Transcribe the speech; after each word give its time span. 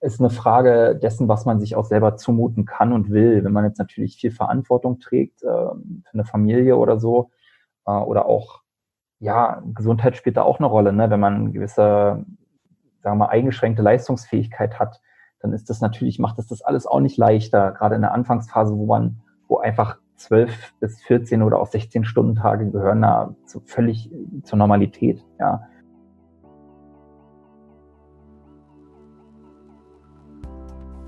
ist 0.00 0.20
eine 0.20 0.30
Frage 0.30 0.96
dessen, 0.96 1.28
was 1.28 1.44
man 1.44 1.58
sich 1.60 1.74
auch 1.74 1.84
selber 1.84 2.16
zumuten 2.16 2.64
kann 2.64 2.92
und 2.92 3.10
will. 3.10 3.42
Wenn 3.44 3.52
man 3.52 3.64
jetzt 3.64 3.78
natürlich 3.78 4.16
viel 4.16 4.30
Verantwortung 4.30 5.00
trägt 5.00 5.42
äh, 5.42 5.46
für 5.46 6.12
eine 6.12 6.24
Familie 6.24 6.76
oder 6.76 7.00
so, 7.00 7.30
äh, 7.86 7.90
oder 7.90 8.26
auch, 8.26 8.62
ja, 9.18 9.62
Gesundheit 9.74 10.16
spielt 10.16 10.36
da 10.36 10.42
auch 10.42 10.58
eine 10.58 10.68
Rolle, 10.68 10.92
ne? 10.92 11.10
wenn 11.10 11.18
man 11.18 11.52
gewisse, 11.52 12.24
sagen 13.02 13.18
wir 13.18 13.26
mal, 13.26 13.26
eingeschränkte 13.26 13.82
Leistungsfähigkeit 13.82 14.78
hat, 14.78 15.00
dann 15.40 15.52
ist 15.52 15.70
das 15.70 15.80
natürlich, 15.80 16.18
macht 16.18 16.38
das 16.38 16.46
das 16.46 16.62
alles 16.62 16.86
auch 16.86 17.00
nicht 17.00 17.16
leichter, 17.16 17.72
gerade 17.72 17.96
in 17.96 18.02
der 18.02 18.12
Anfangsphase, 18.12 18.76
wo 18.76 18.86
man, 18.86 19.20
wo 19.48 19.58
einfach 19.58 19.98
zwölf 20.16 20.74
bis 20.80 21.00
14 21.02 21.42
oder 21.42 21.60
auch 21.60 21.66
16 21.66 22.04
Stunden 22.04 22.36
Tage 22.36 22.70
gehören 22.70 23.02
da 23.02 23.34
zu, 23.46 23.60
völlig 23.60 24.10
zur 24.42 24.58
Normalität, 24.58 25.24
ja. 25.38 25.68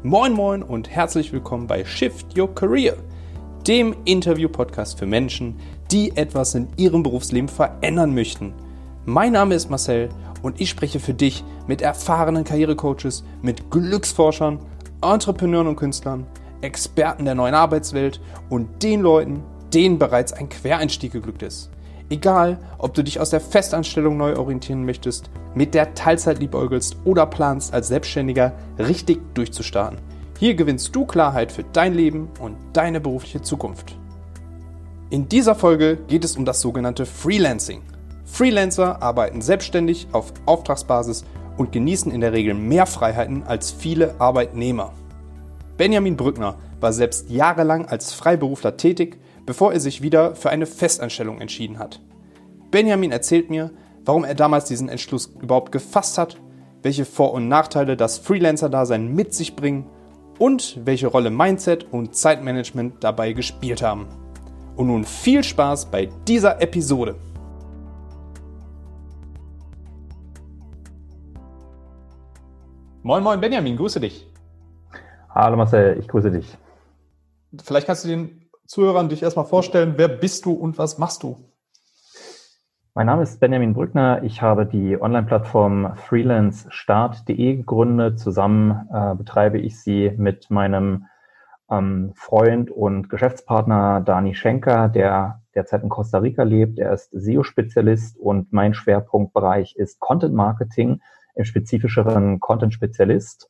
Moin 0.02 0.32
Moin 0.32 0.62
und 0.62 0.88
herzlich 0.88 1.30
willkommen 1.30 1.66
bei 1.66 1.84
Shift 1.84 2.38
Your 2.38 2.54
Career, 2.54 2.96
dem 3.66 3.94
Interview-Podcast 4.06 4.98
für 4.98 5.04
Menschen, 5.04 5.60
die 5.92 6.16
etwas 6.16 6.54
in 6.54 6.68
ihrem 6.78 7.02
Berufsleben 7.02 7.50
verändern 7.50 8.14
möchten. 8.14 8.54
Mein 9.04 9.32
Name 9.32 9.54
ist 9.54 9.68
Marcel 9.68 10.08
und 10.40 10.58
ich 10.58 10.70
spreche 10.70 11.00
für 11.00 11.12
dich 11.12 11.44
mit 11.66 11.82
erfahrenen 11.82 12.44
Karrierecoaches, 12.44 13.24
mit 13.42 13.70
Glücksforschern, 13.70 14.60
Entrepreneuren 15.02 15.66
und 15.66 15.76
Künstlern, 15.76 16.26
Experten 16.62 17.26
der 17.26 17.34
neuen 17.34 17.54
Arbeitswelt 17.54 18.22
und 18.48 18.82
den 18.82 19.02
Leuten, 19.02 19.42
denen 19.74 19.98
bereits 19.98 20.32
ein 20.32 20.48
Quereinstieg 20.48 21.12
geglückt 21.12 21.42
ist. 21.42 21.70
Egal, 22.10 22.58
ob 22.78 22.92
du 22.94 23.04
dich 23.04 23.20
aus 23.20 23.30
der 23.30 23.40
Festanstellung 23.40 24.16
neu 24.16 24.36
orientieren 24.36 24.84
möchtest, 24.84 25.30
mit 25.54 25.74
der 25.74 25.94
Teilzeit 25.94 26.40
liebäugelst 26.40 26.96
oder 27.04 27.24
planst, 27.24 27.72
als 27.72 27.86
Selbstständiger 27.86 28.52
richtig 28.78 29.20
durchzustarten. 29.34 30.00
Hier 30.36 30.54
gewinnst 30.54 30.94
du 30.96 31.06
Klarheit 31.06 31.52
für 31.52 31.62
dein 31.62 31.94
Leben 31.94 32.28
und 32.40 32.56
deine 32.72 33.00
berufliche 33.00 33.42
Zukunft. 33.42 33.96
In 35.10 35.28
dieser 35.28 35.54
Folge 35.54 35.98
geht 36.08 36.24
es 36.24 36.36
um 36.36 36.44
das 36.44 36.60
sogenannte 36.60 37.06
Freelancing. 37.06 37.82
Freelancer 38.24 39.00
arbeiten 39.00 39.40
selbstständig 39.40 40.08
auf 40.10 40.32
Auftragsbasis 40.46 41.24
und 41.58 41.70
genießen 41.70 42.10
in 42.10 42.20
der 42.20 42.32
Regel 42.32 42.54
mehr 42.54 42.86
Freiheiten 42.86 43.44
als 43.44 43.70
viele 43.70 44.14
Arbeitnehmer. 44.18 44.92
Benjamin 45.76 46.16
Brückner 46.16 46.56
war 46.80 46.92
selbst 46.92 47.30
jahrelang 47.30 47.86
als 47.86 48.12
Freiberufler 48.12 48.76
tätig 48.76 49.18
bevor 49.50 49.72
er 49.72 49.80
sich 49.80 50.00
wieder 50.00 50.36
für 50.36 50.50
eine 50.50 50.64
Festanstellung 50.64 51.40
entschieden 51.40 51.80
hat. 51.80 52.00
Benjamin 52.70 53.10
erzählt 53.10 53.50
mir, 53.50 53.72
warum 54.04 54.22
er 54.22 54.36
damals 54.36 54.66
diesen 54.66 54.88
Entschluss 54.88 55.26
überhaupt 55.26 55.72
gefasst 55.72 56.18
hat, 56.18 56.36
welche 56.82 57.04
Vor- 57.04 57.32
und 57.32 57.48
Nachteile 57.48 57.96
das 57.96 58.18
Freelancer-Dasein 58.18 59.12
mit 59.12 59.34
sich 59.34 59.56
bringen 59.56 59.90
und 60.38 60.78
welche 60.84 61.08
Rolle 61.08 61.30
Mindset 61.30 61.84
und 61.90 62.14
Zeitmanagement 62.14 63.02
dabei 63.02 63.32
gespielt 63.32 63.82
haben. 63.82 64.06
Und 64.76 64.86
nun 64.86 65.02
viel 65.02 65.42
Spaß 65.42 65.86
bei 65.86 66.08
dieser 66.28 66.62
Episode. 66.62 67.16
Moin, 73.02 73.24
moin, 73.24 73.40
Benjamin, 73.40 73.76
grüße 73.76 73.98
dich. 73.98 74.30
Hallo 75.34 75.56
Marcel, 75.56 75.98
ich 75.98 76.06
grüße 76.06 76.30
dich. 76.30 76.56
Vielleicht 77.64 77.88
kannst 77.88 78.04
du 78.04 78.10
den 78.10 78.49
Zuhörern 78.70 79.08
dich 79.08 79.24
erstmal 79.24 79.46
vorstellen. 79.46 79.94
Wer 79.96 80.06
bist 80.06 80.44
du 80.44 80.52
und 80.52 80.78
was 80.78 80.96
machst 80.96 81.24
du? 81.24 81.36
Mein 82.94 83.06
Name 83.06 83.24
ist 83.24 83.40
Benjamin 83.40 83.74
Brückner. 83.74 84.22
Ich 84.22 84.42
habe 84.42 84.64
die 84.64 84.96
Online-Plattform 85.02 85.96
freelancestart.de 85.96 87.56
gegründet. 87.56 88.20
Zusammen 88.20 88.88
äh, 88.92 89.16
betreibe 89.16 89.58
ich 89.58 89.82
sie 89.82 90.12
mit 90.16 90.52
meinem 90.52 91.06
ähm, 91.68 92.12
Freund 92.14 92.70
und 92.70 93.10
Geschäftspartner 93.10 94.02
Dani 94.02 94.36
Schenker, 94.36 94.88
der 94.88 95.42
derzeit 95.56 95.82
in 95.82 95.88
Costa 95.88 96.18
Rica 96.18 96.44
lebt. 96.44 96.78
Er 96.78 96.92
ist 96.92 97.10
SEO-Spezialist 97.10 98.20
und 98.20 98.52
mein 98.52 98.72
Schwerpunktbereich 98.72 99.74
ist 99.74 99.98
Content 99.98 100.32
Marketing, 100.32 101.00
im 101.34 101.44
spezifischeren 101.44 102.38
Content-Spezialist. 102.38 103.48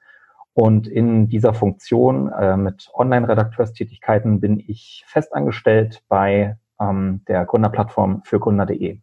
Und 0.52 0.88
in 0.88 1.28
dieser 1.28 1.54
Funktion 1.54 2.30
äh, 2.32 2.56
mit 2.56 2.90
Online-Redakteurstätigkeiten 2.92 4.40
bin 4.40 4.58
ich 4.58 5.04
festangestellt 5.06 6.02
bei 6.08 6.58
ähm, 6.80 7.22
der 7.28 7.44
Gründerplattform 7.44 8.22
für 8.24 8.40
Gründer.de. 8.40 9.00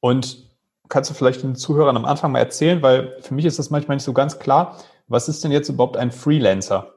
Und 0.00 0.50
kannst 0.88 1.10
du 1.10 1.14
vielleicht 1.14 1.42
den 1.42 1.54
Zuhörern 1.54 1.96
am 1.96 2.04
Anfang 2.04 2.32
mal 2.32 2.40
erzählen, 2.40 2.82
weil 2.82 3.16
für 3.20 3.34
mich 3.34 3.44
ist 3.44 3.58
das 3.58 3.70
manchmal 3.70 3.96
nicht 3.96 4.04
so 4.04 4.12
ganz 4.12 4.38
klar, 4.38 4.76
was 5.06 5.28
ist 5.28 5.44
denn 5.44 5.52
jetzt 5.52 5.68
überhaupt 5.68 5.96
ein 5.96 6.10
Freelancer? 6.10 6.94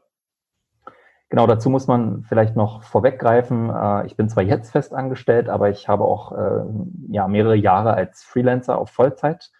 Genau, 1.29 1.47
dazu 1.47 1.69
muss 1.69 1.87
man 1.87 2.23
vielleicht 2.23 2.55
noch 2.55 2.83
vorweggreifen. 2.83 3.69
Äh, 3.69 4.05
ich 4.07 4.15
bin 4.15 4.29
zwar 4.29 4.43
jetzt 4.43 4.71
festangestellt, 4.71 5.49
aber 5.49 5.69
ich 5.69 5.87
habe 5.87 6.03
auch 6.03 6.31
äh, 6.31 6.63
ja, 7.09 7.27
mehrere 7.27 7.55
Jahre 7.55 7.93
als 7.93 8.23
Freelancer 8.23 8.77
auf 8.77 8.89
Vollzeit 8.89 9.51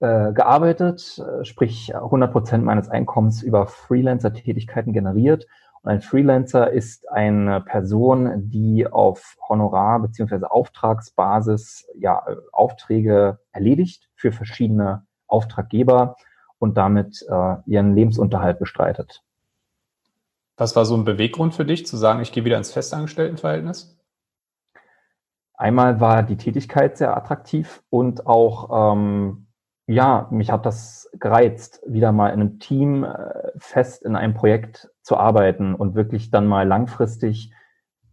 äh, 0.00 0.32
gearbeitet, 0.32 1.18
äh, 1.18 1.44
sprich 1.44 1.94
100 1.94 2.30
Prozent 2.30 2.64
meines 2.64 2.88
Einkommens 2.88 3.42
über 3.42 3.66
Freelancer-Tätigkeiten 3.66 4.92
generiert. 4.92 5.46
Und 5.82 5.90
ein 5.90 6.00
Freelancer 6.00 6.70
ist 6.70 7.10
eine 7.10 7.60
Person, 7.60 8.48
die 8.48 8.86
auf 8.86 9.36
Honorar- 9.48 10.00
beziehungsweise 10.00 10.50
Auftragsbasis 10.50 11.86
ja, 11.96 12.24
Aufträge 12.52 13.38
erledigt 13.52 14.08
für 14.14 14.32
verschiedene 14.32 15.06
Auftraggeber 15.26 16.16
und 16.58 16.76
damit 16.76 17.24
äh, 17.28 17.56
ihren 17.66 17.94
Lebensunterhalt 17.94 18.58
bestreitet. 18.58 19.22
Was 20.56 20.74
war 20.74 20.84
so 20.84 20.96
ein 20.96 21.04
Beweggrund 21.04 21.54
für 21.54 21.64
dich, 21.64 21.86
zu 21.86 21.96
sagen, 21.96 22.20
ich 22.20 22.32
gehe 22.32 22.44
wieder 22.44 22.58
ins 22.58 22.72
Festangestelltenverhältnis? 22.72 23.96
Einmal 25.54 26.00
war 26.00 26.22
die 26.22 26.36
Tätigkeit 26.36 26.96
sehr 26.96 27.16
attraktiv 27.16 27.82
und 27.90 28.26
auch 28.26 28.92
ähm, 28.92 29.47
ja, 29.88 30.28
mich 30.30 30.50
hat 30.50 30.66
das 30.66 31.10
gereizt, 31.14 31.80
wieder 31.86 32.12
mal 32.12 32.28
in 32.28 32.40
einem 32.40 32.58
Team 32.58 33.04
äh, 33.04 33.52
fest 33.56 34.04
in 34.04 34.16
einem 34.16 34.34
Projekt 34.34 34.90
zu 35.02 35.16
arbeiten 35.16 35.74
und 35.74 35.94
wirklich 35.94 36.30
dann 36.30 36.46
mal 36.46 36.68
langfristig 36.68 37.52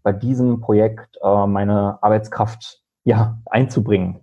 bei 0.01 0.13
diesem 0.13 0.61
Projekt 0.61 1.17
äh, 1.21 1.45
meine 1.47 2.01
Arbeitskraft 2.01 2.81
ja 3.03 3.41
einzubringen. 3.45 4.21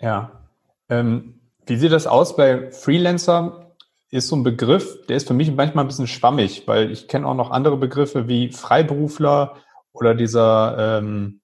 Ja. 0.00 0.48
Ähm, 0.88 1.40
wie 1.64 1.76
sieht 1.76 1.92
das 1.92 2.08
aus 2.08 2.34
bei 2.34 2.72
Freelancer? 2.72 3.76
Ist 4.10 4.26
so 4.26 4.34
ein 4.34 4.42
Begriff, 4.42 5.06
der 5.06 5.16
ist 5.16 5.28
für 5.28 5.34
mich 5.34 5.54
manchmal 5.54 5.84
ein 5.84 5.88
bisschen 5.88 6.08
schwammig, 6.08 6.66
weil 6.66 6.90
ich 6.90 7.06
kenne 7.06 7.28
auch 7.28 7.34
noch 7.34 7.52
andere 7.52 7.76
Begriffe 7.76 8.26
wie 8.26 8.50
Freiberufler 8.50 9.54
oder 9.92 10.16
dieser 10.16 10.98
ähm, 10.98 11.39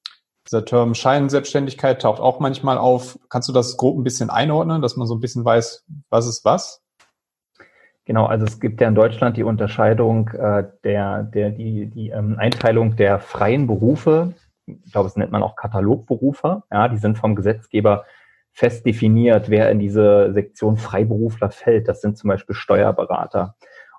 dieser 0.46 0.64
Term 0.64 0.94
Scheinselbstständigkeit 0.94 2.02
taucht 2.02 2.20
auch 2.20 2.40
manchmal 2.40 2.78
auf. 2.78 3.18
Kannst 3.28 3.48
du 3.48 3.52
das 3.52 3.76
grob 3.76 3.98
ein 3.98 4.04
bisschen 4.04 4.30
einordnen, 4.30 4.82
dass 4.82 4.96
man 4.96 5.06
so 5.06 5.14
ein 5.14 5.20
bisschen 5.20 5.44
weiß, 5.44 5.84
was 6.10 6.26
ist 6.26 6.44
was? 6.44 6.82
Genau, 8.04 8.26
also 8.26 8.46
es 8.46 8.60
gibt 8.60 8.80
ja 8.80 8.86
in 8.86 8.94
Deutschland 8.94 9.36
die 9.36 9.42
Unterscheidung 9.42 10.28
äh, 10.28 10.64
der, 10.84 11.24
der, 11.24 11.50
die, 11.50 11.86
die 11.86 12.10
ähm, 12.10 12.36
Einteilung 12.38 12.94
der 12.94 13.18
freien 13.18 13.66
Berufe. 13.66 14.34
Ich 14.66 14.92
glaube, 14.92 15.08
es 15.08 15.16
nennt 15.16 15.32
man 15.32 15.42
auch 15.42 15.56
Katalogberufe. 15.56 16.62
Ja, 16.70 16.88
die 16.88 16.98
sind 16.98 17.18
vom 17.18 17.34
Gesetzgeber 17.34 18.04
fest 18.52 18.86
definiert, 18.86 19.50
wer 19.50 19.70
in 19.70 19.80
diese 19.80 20.32
Sektion 20.32 20.76
Freiberufler 20.76 21.50
fällt. 21.50 21.88
Das 21.88 22.00
sind 22.00 22.16
zum 22.16 22.28
Beispiel 22.28 22.54
Steuerberater. 22.54 23.56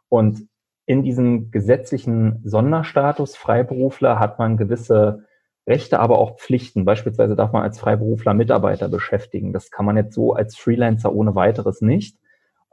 Und 0.07 0.47
in 0.85 1.03
diesem 1.03 1.51
gesetzlichen 1.51 2.41
Sonderstatus 2.45 3.35
Freiberufler 3.35 4.19
hat 4.19 4.39
man 4.39 4.55
gewisse 4.55 5.26
Rechte, 5.67 5.99
aber 5.99 6.17
auch 6.17 6.37
Pflichten. 6.37 6.85
Beispielsweise 6.85 7.35
darf 7.35 7.51
man 7.51 7.63
als 7.63 7.79
Freiberufler 7.79 8.33
Mitarbeiter 8.33 8.87
beschäftigen. 8.87 9.51
Das 9.51 9.69
kann 9.69 9.85
man 9.85 9.97
jetzt 9.97 10.15
so 10.15 10.33
als 10.33 10.55
Freelancer 10.55 11.13
ohne 11.13 11.35
weiteres 11.35 11.81
nicht. 11.81 12.17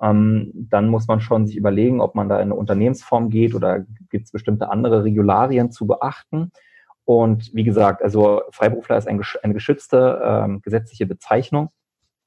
Ähm, 0.01 0.53
dann 0.55 0.89
muss 0.89 1.09
man 1.09 1.21
schon 1.21 1.47
sich 1.47 1.57
überlegen, 1.57 2.01
ob 2.01 2.15
man 2.15 2.29
da 2.29 2.37
in 2.37 2.43
eine 2.43 2.55
Unternehmensform 2.55 3.31
geht 3.31 3.55
oder 3.55 3.81
gibt 4.11 4.27
es 4.27 4.33
bestimmte 4.33 4.71
andere 4.71 5.05
Regularien 5.05 5.73
zu 5.73 5.87
beachten. 5.87 6.53
Und 7.05 7.53
wie 7.53 7.65
gesagt, 7.65 8.03
also 8.03 8.43
Freiberufler 8.51 8.97
ist 8.97 9.09
ein, 9.09 9.21
eine 9.43 9.55
geschützte 9.55 10.21
ähm, 10.25 10.63
gesetzliche 10.63 11.07
Bezeichnung. 11.07 11.71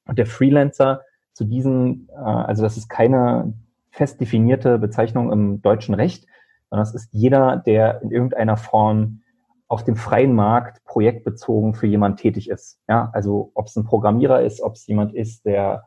Und 0.06 0.18
der 0.18 0.26
Freelancer 0.26 1.02
zu 1.32 1.44
diesen, 1.44 2.08
äh, 2.10 2.20
also 2.20 2.62
das 2.62 2.76
ist 2.76 2.88
keine 2.88 3.54
fest 3.90 4.20
definierte 4.20 4.78
Bezeichnung 4.78 5.32
im 5.32 5.62
deutschen 5.62 5.94
Recht, 5.94 6.26
sondern 6.68 6.84
das 6.84 6.94
ist 6.94 7.08
jeder, 7.12 7.56
der 7.56 8.02
in 8.02 8.10
irgendeiner 8.10 8.56
Form 8.56 9.22
auf 9.68 9.84
dem 9.84 9.96
freien 9.96 10.34
Markt 10.34 10.82
projektbezogen 10.84 11.74
für 11.74 11.86
jemand 11.86 12.18
tätig 12.18 12.48
ist. 12.48 12.80
Ja, 12.88 13.10
also 13.12 13.52
ob 13.54 13.66
es 13.66 13.76
ein 13.76 13.84
Programmierer 13.84 14.40
ist, 14.42 14.62
ob 14.62 14.74
es 14.74 14.86
jemand 14.86 15.14
ist, 15.14 15.44
der 15.44 15.84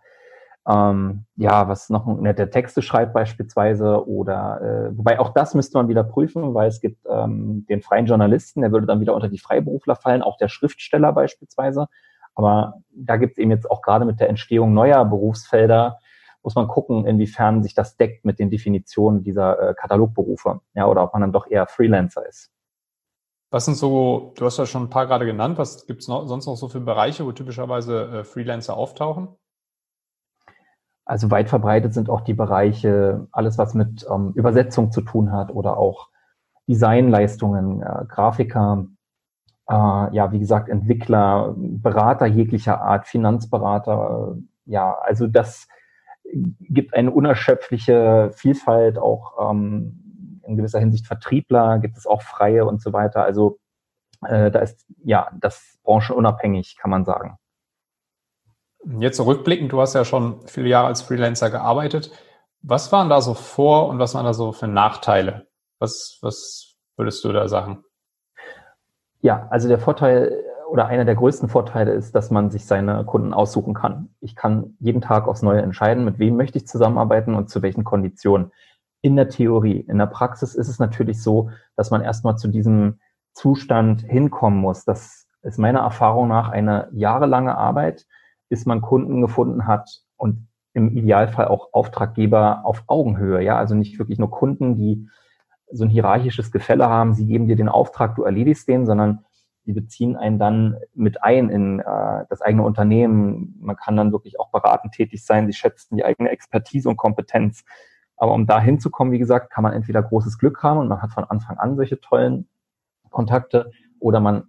ähm, 0.68 1.26
ja, 1.36 1.68
was 1.68 1.90
noch 1.90 2.06
der 2.22 2.52
Texte 2.52 2.84
schreibt 2.84 3.14
beispielsweise 3.14 4.08
oder 4.08 4.62
äh, 4.62 4.98
wobei 4.98 5.20
auch 5.20 5.30
das 5.30 5.56
müsste 5.56 5.80
man 5.80 5.88
wieder 5.88 6.04
prüfen, 6.04 6.54
weil 6.54 6.68
es 6.68 6.80
gibt 6.80 7.04
ähm, 7.10 7.66
den 7.68 7.82
freien 7.82 8.06
Journalisten, 8.06 8.62
der 8.62 8.72
würde 8.72 8.86
dann 8.86 9.00
wieder 9.00 9.16
unter 9.16 9.30
die 9.30 9.40
Freiberufler 9.40 9.96
fallen, 9.96 10.22
auch 10.22 10.38
der 10.38 10.50
Schriftsteller 10.50 11.14
beispielsweise. 11.14 11.88
Aber 12.36 12.76
da 12.92 13.18
gibt 13.18 13.34
es 13.34 13.38
eben 13.40 13.52
jetzt 13.52 13.70
auch 13.70 13.82
gerade 13.82 14.06
mit 14.06 14.20
der 14.20 14.30
Entstehung 14.30 14.74
neuer 14.74 15.04
Berufsfelder, 15.04 15.98
muss 16.44 16.56
man 16.56 16.68
gucken, 16.68 17.06
inwiefern 17.08 17.64
sich 17.64 17.74
das 17.74 17.98
deckt 17.98 18.26
mit 18.26 18.38
den 18.38 18.52
Definitionen 18.52 19.24
dieser 19.24 19.70
äh, 19.70 19.74
Katalogberufe, 19.74 20.62
ja, 20.76 20.88
oder 20.88 21.04
ob 21.04 21.14
man 21.14 21.22
dann 21.22 21.34
doch 21.34 21.48
eher 21.48 21.66
Freelancer 21.66 22.28
ist. 22.28 22.52
Was 23.52 23.66
sind 23.66 23.76
so, 23.76 24.32
du 24.38 24.46
hast 24.46 24.58
ja 24.58 24.66
schon 24.66 24.84
ein 24.84 24.90
paar 24.90 25.08
gerade 25.08 25.26
genannt, 25.26 25.58
was 25.58 25.86
gibt 25.86 26.00
es 26.00 26.06
sonst 26.06 26.46
noch 26.46 26.56
so 26.56 26.70
für 26.70 26.80
Bereiche, 26.80 27.26
wo 27.26 27.34
typischerweise 27.34 28.20
äh, 28.20 28.24
Freelancer 28.24 28.78
auftauchen? 28.78 29.28
Also 31.04 31.30
weit 31.32 31.50
verbreitet 31.50 31.94
sind 31.94 32.10
auch 32.10 32.22
die 32.22 32.34
Bereiche, 32.34 33.28
alles 33.34 33.58
was 33.58 33.74
mit 33.74 34.06
ähm, 34.10 34.32
Übersetzung 34.36 34.94
zu 34.94 35.02
tun 35.02 35.34
hat 35.34 35.52
oder 35.52 35.78
auch 35.78 36.08
Designleistungen, 36.68 37.82
äh, 37.82 38.06
Grafiker, 38.08 38.86
äh, 39.68 39.74
ja, 39.74 40.32
wie 40.32 40.40
gesagt, 40.40 40.70
Entwickler, 40.70 41.54
Berater 41.58 42.28
jeglicher 42.28 42.82
Art, 42.82 43.06
Finanzberater, 43.06 44.38
äh, 44.38 44.72
ja, 44.72 44.94
also 44.94 45.28
das 45.28 45.68
gibt 46.34 46.94
eine 46.94 47.12
unerschöpfliche 47.12 48.32
Vielfalt, 48.34 48.98
auch 48.98 49.52
ähm, 49.52 50.01
in 50.52 50.58
gewisser 50.58 50.80
Hinsicht 50.80 51.08
Vertriebler, 51.08 51.80
gibt 51.80 51.98
es 51.98 52.06
auch 52.06 52.22
Freie 52.22 52.66
und 52.66 52.82
so 52.82 52.94
weiter. 52.94 53.24
Also 53.24 53.60
äh, 54.26 54.52
da 54.52 54.60
ist 54.60 54.86
ja 55.04 55.30
das 55.40 55.80
branchenunabhängig, 55.84 56.78
kann 56.78 56.92
man 56.92 57.06
sagen. 57.06 57.38
Jetzt 59.00 59.18
zurückblickend, 59.18 59.72
du 59.72 59.82
hast 59.82 59.94
ja 59.94 60.06
schon 60.06 60.48
viele 60.48 60.70
Jahre 60.70 60.88
als 60.88 61.02
Freelancer 61.02 61.50
gearbeitet. 61.50 62.12
Was 62.62 62.92
waren 62.92 63.10
da 63.10 63.22
so 63.22 63.34
Vor- 63.34 63.90
und 63.90 64.00
was 64.00 64.16
waren 64.16 64.26
da 64.26 64.34
so 64.34 64.52
für 64.52 64.68
Nachteile? 64.68 65.48
Was, 65.80 66.18
was 66.22 66.76
würdest 66.96 67.24
du 67.24 67.32
da 67.32 67.48
sagen? 67.48 67.84
Ja, 69.22 69.48
also 69.50 69.68
der 69.68 69.80
Vorteil 69.80 70.44
oder 70.72 70.88
einer 70.88 71.06
der 71.06 71.16
größten 71.16 71.50
Vorteile 71.50 71.92
ist, 71.92 72.16
dass 72.16 72.32
man 72.32 72.50
sich 72.50 72.66
seine 72.66 73.04
Kunden 73.04 73.34
aussuchen 73.34 73.74
kann. 73.74 74.16
Ich 74.22 74.36
kann 74.36 74.78
jeden 74.80 75.02
Tag 75.02 75.28
aufs 75.28 75.42
Neue 75.42 75.62
entscheiden, 75.62 76.06
mit 76.06 76.18
wem 76.18 76.38
möchte 76.38 76.58
ich 76.58 76.68
zusammenarbeiten 76.68 77.36
und 77.36 77.50
zu 77.50 77.62
welchen 77.62 77.84
Konditionen. 77.84 78.52
In 79.02 79.16
der 79.16 79.30
Theorie, 79.30 79.80
in 79.80 79.98
der 79.98 80.06
Praxis 80.06 80.56
ist 80.56 80.68
es 80.68 80.80
natürlich 80.80 81.22
so, 81.22 81.50
dass 81.76 81.92
man 81.92 82.02
erstmal 82.02 82.38
zu 82.38 82.48
diesem 82.48 83.00
Zustand 83.34 84.02
hinkommen 84.02 84.60
muss. 84.60 84.86
Das 84.86 85.28
ist 85.42 85.58
meiner 85.58 85.80
Erfahrung 85.80 86.28
nach 86.28 86.50
eine 86.50 86.90
jahrelange 86.92 87.58
Arbeit, 87.58 88.06
bis 88.50 88.66
man 88.66 88.82
Kunden 88.82 89.22
gefunden 89.22 89.66
hat 89.66 90.02
und 90.18 90.48
im 90.74 90.96
Idealfall 90.96 91.48
auch 91.48 91.70
Auftraggeber 91.74 92.62
auf 92.64 92.84
Augenhöhe. 92.88 93.42
Ja, 93.42 93.58
also 93.58 93.76
nicht 93.76 93.98
wirklich 94.00 94.20
nur 94.20 94.32
Kunden, 94.32 94.76
die 94.76 95.08
so 95.72 95.84
ein 95.84 95.90
hierarchisches 95.90 96.52
Gefälle 96.52 96.88
haben. 96.88 97.14
Sie 97.14 97.26
geben 97.26 97.48
dir 97.48 97.56
den 97.56 97.70
Auftrag, 97.70 98.16
du 98.16 98.24
erledigst 98.24 98.68
den, 98.68 98.86
sondern 98.86 99.26
sie 99.64 99.74
beziehen 99.74 100.16
einen 100.16 100.40
dann 100.40 100.78
mit 100.94 101.24
ein 101.24 101.50
in 101.50 101.80
äh, 101.80 102.26
das 102.30 102.42
eigene 102.42 102.64
Unternehmen. 102.64 103.56
Man 103.60 103.76
kann 103.76 103.96
dann 103.96 104.12
wirklich 104.12 104.40
auch 104.40 104.52
beratend 104.52 104.94
tätig 104.94 105.26
sein. 105.26 105.48
Sie 105.48 105.54
schätzen 105.54 105.96
die 105.96 106.06
eigene 106.06 106.30
Expertise 106.30 106.90
und 106.90 106.98
Kompetenz. 106.98 107.64
Aber 108.22 108.34
um 108.34 108.46
da 108.46 108.62
hinzukommen, 108.62 109.12
wie 109.12 109.18
gesagt, 109.18 109.50
kann 109.50 109.64
man 109.64 109.74
entweder 109.74 110.04
großes 110.04 110.38
Glück 110.38 110.62
haben 110.62 110.78
und 110.80 110.88
man 110.88 111.02
hat 111.02 111.12
von 111.12 111.24
Anfang 111.24 111.58
an 111.58 111.76
solche 111.76 112.00
tollen 112.00 112.48
Kontakte 113.10 113.72
oder 114.00 114.20
man 114.20 114.44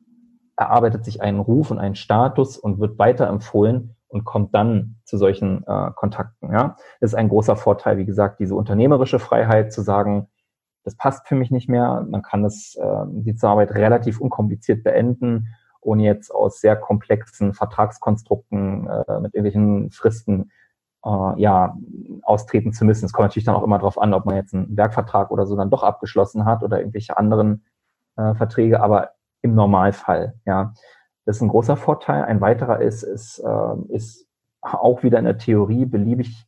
erarbeitet 0.59 1.07
sich 1.07 1.23
einen 1.23 1.41
Ruf 1.41 1.71
und 1.71 1.79
einen 1.79 1.95
Status 1.95 2.59
und 2.59 2.81
wird 2.81 2.99
weiterempfohlen 2.99 3.97
und 4.09 4.25
kommt 4.27 4.55
dann 4.55 4.97
zu 5.05 5.17
solchen 5.17 5.65
äh, 5.67 5.91
Kontakten. 5.95 6.53
Ja, 6.53 6.77
das 7.01 7.13
ist 7.13 7.15
ein 7.15 7.31
großer 7.31 7.57
Vorteil, 7.57 7.97
wie 7.97 8.05
gesagt, 8.05 8.41
diese 8.41 8.55
unternehmerische 8.55 9.19
Freiheit 9.19 9.73
zu 9.73 9.81
sagen, 9.81 10.29
das 10.85 10.95
passt 10.95 11.27
für 11.27 11.35
mich 11.35 11.51
nicht 11.51 11.71
mehr. 11.71 12.05
Man 12.07 12.21
kann 12.21 12.43
das, 12.43 12.77
äh, 12.79 13.05
die 13.09 13.35
Zusammenarbeit 13.35 13.75
relativ 13.75 14.21
unkompliziert 14.21 14.85
beenden, 14.85 15.49
ohne 15.81 16.03
jetzt 16.03 16.31
aus 16.31 16.61
sehr 16.61 16.77
komplexen 16.77 17.55
Vertragskonstrukten 17.55 18.87
äh, 18.87 19.21
mit 19.21 19.35
irgendwelchen 19.35 19.91
Fristen 19.93 20.51
äh, 21.05 21.41
ja, 21.41 21.77
austreten 22.23 22.73
zu 22.73 22.85
müssen. 22.85 23.07
Es 23.07 23.13
kommt 23.13 23.29
natürlich 23.29 23.47
dann 23.47 23.57
auch 23.57 23.65
immer 23.65 23.79
darauf 23.79 24.01
an, 24.01 24.15
ob 24.15 24.27
man 24.27 24.37
jetzt 24.37 24.55
einen 24.55 24.77
Werkvertrag 24.77 25.31
oder 25.31 25.47
so 25.47 25.57
dann 25.57 25.71
doch 25.71 25.83
abgeschlossen 25.83 26.45
hat 26.45 26.63
oder 26.63 26.79
irgendwelche 26.79 27.17
anderen 27.17 27.65
äh, 28.17 28.35
Verträge, 28.35 28.81
aber 28.81 29.11
im 29.43 29.55
Normalfall, 29.55 30.35
ja. 30.45 30.73
Das 31.25 31.37
ist 31.37 31.43
ein 31.43 31.49
großer 31.49 31.77
Vorteil. 31.77 32.25
Ein 32.25 32.41
weiterer 32.41 32.81
ist, 32.81 33.05
ist, 33.05 33.39
äh, 33.39 33.95
ist 33.95 34.27
auch 34.61 35.03
wieder 35.05 35.19
in 35.21 35.25
der 35.25 35.39
Theorie 35.39 35.85
beliebig, 35.85 36.47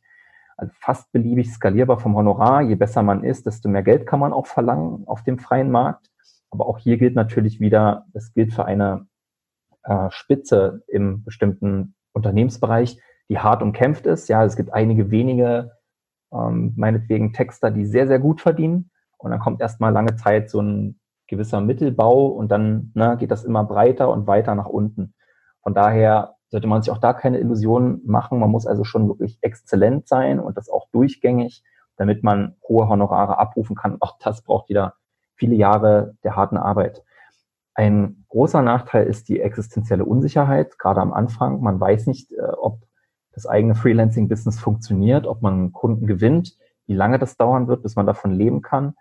also 0.57 0.73
fast 0.79 1.11
beliebig 1.13 1.49
skalierbar 1.49 1.97
vom 1.97 2.15
Honorar. 2.15 2.61
Je 2.61 2.75
besser 2.75 3.01
man 3.01 3.23
ist, 3.23 3.45
desto 3.45 3.69
mehr 3.69 3.83
Geld 3.83 4.05
kann 4.05 4.19
man 4.19 4.33
auch 4.33 4.47
verlangen 4.47 5.03
auf 5.07 5.23
dem 5.23 5.39
freien 5.39 5.71
Markt. 5.71 6.11
Aber 6.49 6.67
auch 6.67 6.77
hier 6.77 6.97
gilt 6.97 7.15
natürlich 7.15 7.59
wieder, 7.59 8.05
das 8.13 8.33
gilt 8.33 8.53
für 8.53 8.65
eine 8.65 9.07
äh, 9.83 10.09
Spitze 10.09 10.83
im 10.87 11.23
bestimmten 11.23 11.95
Unternehmensbereich, 12.13 12.99
die 13.29 13.39
hart 13.39 13.61
umkämpft 13.61 14.05
ist. 14.05 14.27
Ja, 14.29 14.43
es 14.43 14.55
gibt 14.55 14.73
einige 14.73 15.11
wenige, 15.11 15.71
ähm, 16.31 16.73
meinetwegen 16.75 17.33
Texter, 17.33 17.71
die 17.71 17.85
sehr, 17.85 18.07
sehr 18.07 18.19
gut 18.19 18.41
verdienen. 18.41 18.91
Und 19.17 19.31
dann 19.31 19.39
kommt 19.39 19.61
erstmal 19.61 19.91
lange 19.91 20.15
Zeit 20.15 20.49
so 20.49 20.61
ein 20.61 20.99
gewisser 21.27 21.61
Mittelbau 21.61 22.27
und 22.27 22.49
dann 22.51 22.91
ne, 22.93 23.17
geht 23.17 23.31
das 23.31 23.43
immer 23.43 23.63
breiter 23.63 24.09
und 24.09 24.27
weiter 24.27 24.53
nach 24.55 24.67
unten. 24.67 25.13
Von 25.63 25.73
daher 25.73 26.35
sollte 26.49 26.67
man 26.67 26.81
sich 26.81 26.91
auch 26.91 26.99
da 26.99 27.13
keine 27.13 27.39
Illusionen 27.39 28.01
machen. 28.05 28.39
Man 28.39 28.51
muss 28.51 28.67
also 28.67 28.83
schon 28.83 29.07
wirklich 29.07 29.39
exzellent 29.41 30.07
sein 30.07 30.39
und 30.39 30.57
das 30.57 30.69
auch 30.69 30.87
durchgängig, 30.91 31.63
damit 31.97 32.23
man 32.23 32.55
hohe 32.67 32.87
Honorare 32.87 33.39
abrufen 33.39 33.75
kann. 33.75 33.97
Auch 33.99 34.17
das 34.19 34.43
braucht 34.43 34.69
wieder 34.69 34.93
viele 35.35 35.55
Jahre 35.55 36.15
der 36.23 36.35
harten 36.35 36.57
Arbeit. 36.57 37.03
Ein 37.73 38.25
großer 38.29 38.61
Nachteil 38.61 39.05
ist 39.07 39.27
die 39.27 39.41
existenzielle 39.41 40.05
Unsicherheit, 40.05 40.79
gerade 40.79 41.01
am 41.01 41.13
Anfang. 41.13 41.61
Man 41.61 41.79
weiß 41.79 42.07
nicht, 42.07 42.31
äh, 42.31 42.41
ob 42.41 42.79
das 43.35 43.45
eigene 43.45 43.75
Freelancing-Business 43.75 44.59
funktioniert, 44.59 45.27
ob 45.27 45.41
man 45.41 45.73
Kunden 45.73 46.07
gewinnt, 46.07 46.57
wie 46.87 46.95
lange 46.95 47.19
das 47.19 47.37
dauern 47.37 47.67
wird, 47.67 47.83
bis 47.83 47.95
man 47.95 48.07
davon 48.07 48.31
leben 48.31 48.61
kann. 48.61 48.95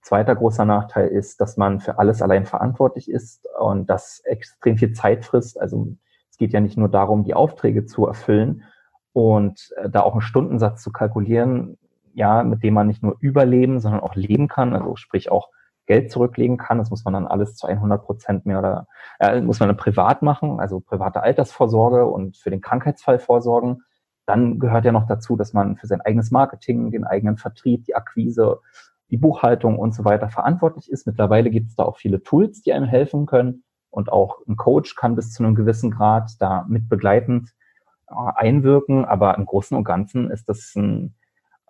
Zweiter 0.00 0.34
großer 0.34 0.64
Nachteil 0.64 1.08
ist, 1.08 1.40
dass 1.40 1.56
man 1.56 1.80
für 1.80 1.98
alles 1.98 2.22
allein 2.22 2.46
verantwortlich 2.46 3.10
ist 3.10 3.46
und 3.58 3.90
das 3.90 4.20
extrem 4.24 4.78
viel 4.78 4.92
Zeit 4.92 5.24
frisst. 5.24 5.60
Also 5.60 5.94
es 6.30 6.38
geht 6.38 6.52
ja 6.52 6.60
nicht 6.60 6.76
nur 6.76 6.88
darum, 6.88 7.24
die 7.24 7.34
Aufträge 7.34 7.86
zu 7.86 8.06
erfüllen 8.06 8.64
und 9.12 9.72
äh, 9.76 9.90
da 9.90 10.00
auch 10.00 10.12
einen 10.12 10.20
Stundensatz 10.20 10.82
zu 10.82 10.90
kalkulieren, 10.90 11.76
ja, 12.14 12.42
mit 12.44 12.62
dem 12.62 12.74
man 12.74 12.86
nicht 12.86 13.02
nur 13.02 13.16
überleben, 13.20 13.80
sondern 13.80 14.00
auch 14.00 14.14
leben 14.14 14.48
kann, 14.48 14.74
also 14.74 14.96
sprich 14.96 15.30
auch 15.30 15.50
Geld 15.86 16.10
zurücklegen 16.10 16.56
kann. 16.56 16.78
Das 16.78 16.90
muss 16.90 17.04
man 17.04 17.14
dann 17.14 17.26
alles 17.26 17.56
zu 17.56 17.66
100 17.66 18.04
Prozent 18.04 18.46
mehr 18.46 18.58
oder 18.58 18.86
äh, 19.18 19.40
muss 19.40 19.60
man 19.60 19.68
dann 19.68 19.76
privat 19.76 20.22
machen, 20.22 20.60
also 20.60 20.80
private 20.80 21.22
Altersvorsorge 21.22 22.06
und 22.06 22.36
für 22.36 22.50
den 22.50 22.60
Krankheitsfall 22.60 23.18
vorsorgen. 23.18 23.82
Dann 24.26 24.58
gehört 24.58 24.84
ja 24.84 24.92
noch 24.92 25.06
dazu, 25.06 25.36
dass 25.36 25.52
man 25.52 25.76
für 25.76 25.86
sein 25.86 26.00
eigenes 26.00 26.30
Marketing, 26.30 26.90
den 26.90 27.04
eigenen 27.04 27.36
Vertrieb, 27.36 27.84
die 27.84 27.94
Akquise 27.94 28.60
die 29.10 29.16
Buchhaltung 29.16 29.78
und 29.78 29.94
so 29.94 30.04
weiter 30.04 30.28
verantwortlich 30.28 30.90
ist. 30.90 31.06
Mittlerweile 31.06 31.50
gibt 31.50 31.68
es 31.68 31.76
da 31.76 31.84
auch 31.84 31.96
viele 31.96 32.22
Tools, 32.22 32.62
die 32.62 32.72
einem 32.72 32.86
helfen 32.86 33.26
können 33.26 33.62
und 33.90 34.10
auch 34.10 34.40
ein 34.46 34.56
Coach 34.56 34.96
kann 34.96 35.14
bis 35.14 35.32
zu 35.32 35.44
einem 35.44 35.54
gewissen 35.54 35.90
Grad 35.90 36.30
da 36.40 36.64
mit 36.68 36.88
begleitend 36.88 37.54
äh, 38.08 38.14
einwirken, 38.14 39.04
aber 39.04 39.36
im 39.36 39.46
Großen 39.46 39.76
und 39.76 39.84
Ganzen 39.84 40.30
ist 40.30 40.48
das 40.48 40.74
ein, 40.74 41.14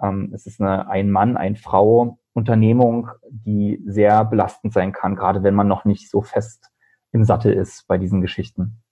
ähm, 0.00 0.30
es 0.34 0.46
ist 0.46 0.60
eine 0.60 0.88
Ein-Mann, 0.88 1.36
Ein-Frau 1.36 2.18
Unternehmung, 2.36 3.08
die 3.30 3.82
sehr 3.86 4.24
belastend 4.24 4.72
sein 4.72 4.92
kann, 4.92 5.16
gerade 5.16 5.42
wenn 5.42 5.54
man 5.54 5.68
noch 5.68 5.84
nicht 5.84 6.10
so 6.10 6.22
fest 6.22 6.70
im 7.12 7.24
Sattel 7.24 7.52
ist 7.52 7.86
bei 7.88 7.96
diesen 7.96 8.20
Geschichten. 8.20 8.82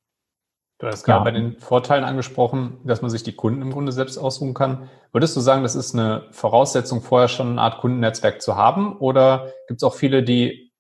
Du 0.79 0.87
hast 0.87 1.05
gerade 1.05 1.21
ja. 1.21 1.25
bei 1.25 1.31
den 1.31 1.59
Vorteilen 1.59 2.05
angesprochen, 2.05 2.79
dass 2.85 3.03
man 3.03 3.11
sich 3.11 3.23
die 3.23 3.37
Kunden 3.37 3.63
im 3.63 3.71
Grunde 3.71 3.93
selbst 3.93 4.19
aussuchen 4.19 4.55
kann. 4.55 4.89
Würdest 5.13 5.37
du 5.37 5.41
sagen, 5.41 5.63
das 5.63 5.77
ist 5.77 5.95
eine 5.95 6.27
Voraussetzung, 6.33 7.01
vorher 7.01 7.29
schon 7.29 7.51
eine 7.51 7.61
Art 7.61 7.79
Kundennetzwerk 7.79 8.43
zu 8.43 8.57
haben? 8.57 8.97
Oder 8.97 9.53
gibt 9.69 9.83
es 9.83 9.85
auch 9.85 9.95
viele, 9.95 10.23
die 10.23 10.73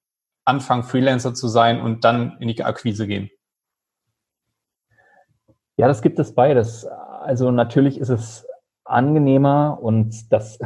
anfangen, 0.44 0.82
Freelancer 0.82 1.34
zu 1.34 1.48
sein 1.48 1.80
und 1.80 2.04
dann 2.04 2.38
in 2.40 2.48
die 2.48 2.64
Akquise 2.64 3.06
gehen? 3.06 3.30
Ja, 5.76 5.86
das 5.86 6.02
gibt 6.02 6.18
es 6.18 6.34
beides. 6.34 6.86
Also 6.86 7.50
natürlich 7.50 7.98
ist 7.98 8.08
es 8.08 8.46
angenehmer 8.84 9.78
und 9.80 10.32
das 10.32 10.58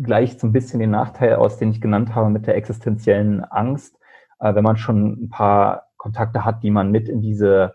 gleicht 0.00 0.40
so 0.40 0.46
ein 0.46 0.52
bisschen 0.52 0.80
den 0.80 0.90
Nachteil 0.90 1.36
aus, 1.36 1.58
den 1.58 1.70
ich 1.70 1.80
genannt 1.80 2.14
habe 2.14 2.30
mit 2.30 2.46
der 2.46 2.56
existenziellen 2.56 3.44
Angst, 3.44 3.98
äh, 4.40 4.54
wenn 4.54 4.64
man 4.64 4.76
schon 4.76 5.24
ein 5.24 5.28
paar 5.28 5.88
Kontakte 5.96 6.44
hat, 6.44 6.62
die 6.62 6.70
man 6.70 6.90
mit 6.90 7.08
in 7.08 7.20
diese 7.20 7.74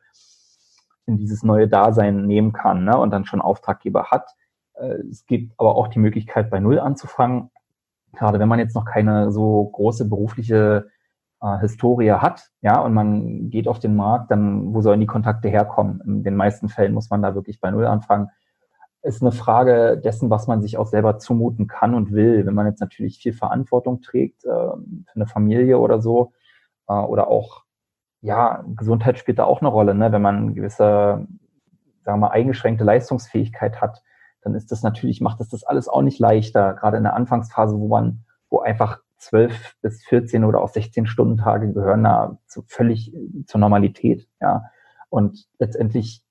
in 1.08 1.18
dieses 1.18 1.42
neue 1.42 1.68
Dasein 1.68 2.28
nehmen 2.28 2.52
kann 2.52 2.84
ne, 2.84 2.98
und 2.98 3.12
dann 3.12 3.26
schon 3.26 3.42
Auftraggeber 3.42 4.12
hat. 4.12 4.30
Äh, 4.74 4.96
es 5.10 5.26
gibt 5.26 5.54
aber 5.58 5.76
auch 5.76 5.88
die 5.88 6.00
Möglichkeit, 6.00 6.50
bei 6.50 6.60
Null 6.60 6.80
anzufangen. 6.80 7.50
Gerade 8.14 8.40
wenn 8.40 8.50
man 8.50 8.60
jetzt 8.60 8.76
noch 8.76 8.86
keine 8.86 9.32
so 9.32 9.66
große 9.66 10.06
berufliche 10.10 10.88
äh, 11.42 11.60
Historie 11.60 12.12
hat, 12.12 12.50
ja, 12.62 12.80
und 12.82 12.94
man 12.94 13.50
geht 13.50 13.68
auf 13.68 13.80
den 13.80 13.96
Markt, 13.96 14.32
dann 14.32 14.74
wo 14.74 14.82
sollen 14.82 15.00
die 15.00 15.06
Kontakte 15.06 15.50
herkommen? 15.50 16.02
In 16.06 16.24
den 16.24 16.36
meisten 16.36 16.68
Fällen 16.68 16.94
muss 16.94 17.10
man 17.10 17.22
da 17.22 17.36
wirklich 17.36 17.62
bei 17.62 17.72
Null 17.72 17.86
anfangen. 17.86 18.30
Ist 19.04 19.22
eine 19.22 19.32
Frage 19.32 19.98
dessen, 19.98 20.30
was 20.30 20.48
man 20.48 20.62
sich 20.62 20.78
auch 20.78 20.88
selber 20.88 21.18
zumuten 21.18 21.68
kann 21.68 21.94
und 21.94 22.12
will. 22.12 22.46
Wenn 22.46 22.56
man 22.56 22.66
jetzt 22.68 22.82
natürlich 22.82 23.20
viel 23.20 23.34
Verantwortung 23.34 24.02
trägt 24.02 24.44
äh, 24.44 24.50
für 24.50 25.16
eine 25.16 25.28
Familie 25.28 25.80
oder 25.80 26.02
so, 26.02 26.34
äh, 26.88 26.94
oder 26.94 27.28
auch 27.28 27.64
ja, 28.22 28.64
Gesundheit 28.76 29.18
spielt 29.18 29.40
da 29.40 29.46
auch 29.46 29.62
eine 29.62 29.70
Rolle, 29.70 29.94
ne? 29.94 30.12
wenn 30.12 30.22
man 30.22 30.56
gewisse, 30.56 31.28
sagen 32.04 32.20
wir 32.20 32.28
mal, 32.28 32.30
eingeschränkte 32.30 32.84
Leistungsfähigkeit 32.84 33.80
hat, 33.80 34.04
dann 34.42 34.56
ist 34.56 34.72
das 34.72 34.84
natürlich, 34.84 35.22
macht 35.22 35.40
das 35.40 35.50
das 35.50 35.64
alles 35.64 35.88
auch 35.88 36.02
nicht 36.02 36.20
leichter, 36.20 36.74
gerade 36.74 36.98
in 36.98 37.04
der 37.04 37.16
Anfangsphase, 37.16 37.78
wo 37.78 37.88
man, 37.88 38.26
wo 38.50 38.60
einfach 38.60 39.00
zwölf 39.18 39.76
bis 39.82 40.04
14 40.06 40.44
oder 40.44 40.62
auch 40.62 40.70
16 40.70 41.06
Stunden 41.06 41.38
Tage 41.38 41.72
gehören 41.74 42.04
da 42.04 42.38
zu, 42.48 42.64
völlig 42.68 43.14
zur 43.46 43.60
Normalität, 43.60 44.28
ja. 44.42 44.66
Und 45.10 45.48
letztendlich, 45.58 46.22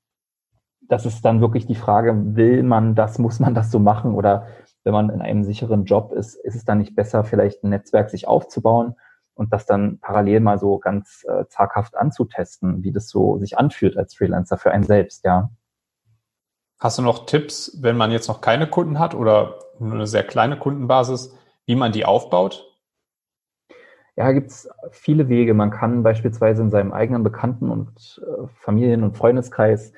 das 0.89 1.07
ist 1.07 1.25
dann 1.25 1.41
wirklich 1.41 1.67
die 1.67 1.75
Frage, 1.75 2.15
will 2.37 2.63
man 2.63 2.95
das, 2.95 3.19
muss 3.19 3.41
man 3.41 3.55
das 3.55 3.71
so 3.71 3.79
machen 3.79 4.15
oder 4.15 4.47
wenn 4.85 4.93
man 4.93 5.11
in 5.11 5.21
einem 5.21 5.43
sicheren 5.43 5.85
Job 5.85 6.13
ist, 6.13 6.37
ist 6.37 6.55
es 6.55 6.65
dann 6.65 6.79
nicht 6.79 6.95
besser, 6.95 7.25
vielleicht 7.25 7.65
ein 7.65 7.71
Netzwerk 7.71 8.11
sich 8.11 8.29
aufzubauen 8.29 8.95
und 9.35 9.53
das 9.53 9.67
dann 9.67 9.99
parallel 10.01 10.41
mal 10.41 10.59
so 10.59 10.79
ganz 10.79 11.25
äh, 11.29 11.47
zaghaft 11.49 11.97
anzutesten, 11.97 12.83
wie 12.83 12.93
das 12.93 13.09
so 13.09 13.39
sich 13.39 13.59
anfühlt 13.59 13.97
als 13.97 14.15
Freelancer 14.15 14.57
für 14.59 14.71
einen 14.71 14.85
selbst, 14.85 15.25
ja. 15.25 15.51
Hast 16.79 16.99
du 16.99 17.03
noch 17.03 17.27
Tipps, 17.27 17.79
wenn 17.81 17.97
man 17.97 18.13
jetzt 18.13 18.29
noch 18.29 18.41
keine 18.41 18.67
Kunden 18.67 18.99
hat 18.99 19.15
oder 19.15 19.59
nur 19.79 19.95
eine 19.95 20.07
sehr 20.07 20.25
kleine 20.25 20.59
Kundenbasis, 20.59 21.35
wie 21.65 21.75
man 21.75 21.93
die 21.93 22.05
aufbaut? 22.05 22.71
Ja, 24.15 24.33
gibt 24.33 24.51
es 24.51 24.69
viele 24.91 25.29
Wege. 25.29 25.53
Man 25.53 25.71
kann 25.71 26.03
beispielsweise 26.03 26.63
in 26.63 26.71
seinem 26.71 26.93
eigenen 26.93 27.23
Bekannten- 27.23 27.71
und 27.71 28.23
äh, 28.25 28.47
Familien- 28.61 29.03
und 29.03 29.17
Freundeskreis 29.17 29.93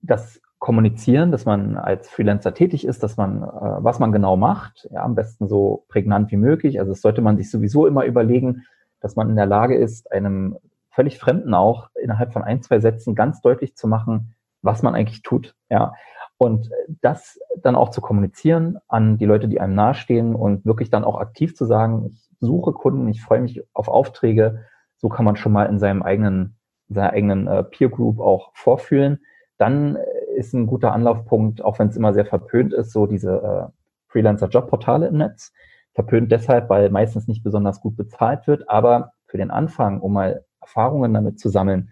das 0.00 0.40
kommunizieren, 0.58 1.30
dass 1.30 1.44
man 1.44 1.76
als 1.76 2.08
Freelancer 2.08 2.52
tätig 2.52 2.84
ist, 2.84 3.02
dass 3.02 3.16
man, 3.16 3.42
äh, 3.42 3.46
was 3.46 3.98
man 3.98 4.12
genau 4.12 4.36
macht, 4.36 4.88
ja, 4.90 5.02
am 5.02 5.14
besten 5.14 5.48
so 5.48 5.84
prägnant 5.88 6.30
wie 6.32 6.36
möglich. 6.36 6.80
Also 6.80 6.92
das 6.92 7.00
sollte 7.00 7.20
man 7.20 7.36
sich 7.36 7.50
sowieso 7.50 7.86
immer 7.86 8.04
überlegen, 8.04 8.64
dass 9.00 9.14
man 9.14 9.30
in 9.30 9.36
der 9.36 9.46
Lage 9.46 9.76
ist, 9.76 10.10
einem 10.10 10.58
völlig 10.90 11.18
Fremden 11.18 11.54
auch 11.54 11.90
innerhalb 11.94 12.32
von 12.32 12.42
ein, 12.42 12.60
zwei 12.62 12.80
Sätzen 12.80 13.14
ganz 13.14 13.40
deutlich 13.40 13.76
zu 13.76 13.86
machen, 13.86 14.34
was 14.62 14.82
man 14.82 14.94
eigentlich 14.94 15.22
tut, 15.22 15.54
ja. 15.70 15.92
Und 16.38 16.70
das 17.00 17.38
dann 17.56 17.74
auch 17.74 17.90
zu 17.90 18.00
kommunizieren 18.00 18.78
an 18.86 19.18
die 19.18 19.24
Leute, 19.24 19.48
die 19.48 19.60
einem 19.60 19.74
nahestehen 19.74 20.36
und 20.36 20.64
wirklich 20.64 20.88
dann 20.88 21.02
auch 21.02 21.18
aktiv 21.18 21.56
zu 21.56 21.64
sagen, 21.64 22.06
ich 22.06 22.28
suche 22.38 22.72
Kunden, 22.72 23.08
ich 23.08 23.22
freue 23.22 23.40
mich 23.40 23.62
auf 23.74 23.88
Aufträge. 23.88 24.64
So 24.98 25.08
kann 25.08 25.24
man 25.24 25.36
schon 25.36 25.52
mal 25.52 25.64
in 25.64 25.80
seinem 25.80 26.02
eigenen, 26.02 26.56
seiner 26.88 27.10
eigenen 27.10 27.48
äh, 27.48 27.64
Peer 27.64 27.88
Group 27.88 28.20
auch 28.20 28.50
vorfühlen. 28.54 29.20
Dann 29.58 29.98
ist 30.36 30.54
ein 30.54 30.66
guter 30.66 30.92
Anlaufpunkt, 30.92 31.62
auch 31.62 31.78
wenn 31.78 31.88
es 31.88 31.96
immer 31.96 32.14
sehr 32.14 32.24
verpönt 32.24 32.72
ist, 32.72 32.92
so 32.92 33.06
diese 33.06 33.32
äh, 33.32 33.72
Freelancer-Jobportale 34.08 35.08
im 35.08 35.18
Netz. 35.18 35.52
Verpönt 35.94 36.30
deshalb, 36.30 36.70
weil 36.70 36.90
meistens 36.90 37.26
nicht 37.26 37.42
besonders 37.42 37.80
gut 37.80 37.96
bezahlt 37.96 38.46
wird, 38.46 38.68
aber 38.68 39.12
für 39.26 39.36
den 39.36 39.50
Anfang, 39.50 40.00
um 40.00 40.12
mal 40.12 40.44
Erfahrungen 40.60 41.12
damit 41.12 41.40
zu 41.40 41.48
sammeln, 41.48 41.90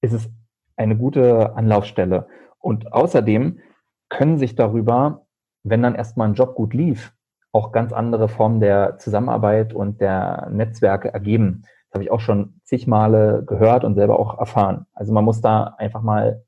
ist 0.00 0.12
es 0.12 0.30
eine 0.76 0.96
gute 0.96 1.54
Anlaufstelle. 1.54 2.26
Und 2.58 2.92
außerdem 2.92 3.58
können 4.08 4.38
sich 4.38 4.54
darüber, 4.54 5.26
wenn 5.62 5.82
dann 5.82 5.94
erstmal 5.94 6.28
ein 6.28 6.34
Job 6.34 6.54
gut 6.54 6.72
lief, 6.72 7.12
auch 7.52 7.72
ganz 7.72 7.92
andere 7.92 8.28
Formen 8.28 8.60
der 8.60 8.98
Zusammenarbeit 8.98 9.74
und 9.74 10.00
der 10.00 10.48
Netzwerke 10.50 11.12
ergeben. 11.12 11.62
Das 11.90 11.98
habe 11.98 12.04
ich 12.04 12.10
auch 12.10 12.20
schon 12.20 12.60
zig 12.64 12.86
Male 12.86 13.44
gehört 13.46 13.84
und 13.84 13.96
selber 13.96 14.18
auch 14.18 14.38
erfahren. 14.38 14.86
Also 14.94 15.12
man 15.12 15.24
muss 15.24 15.40
da 15.40 15.74
einfach 15.76 16.02
mal 16.02 16.44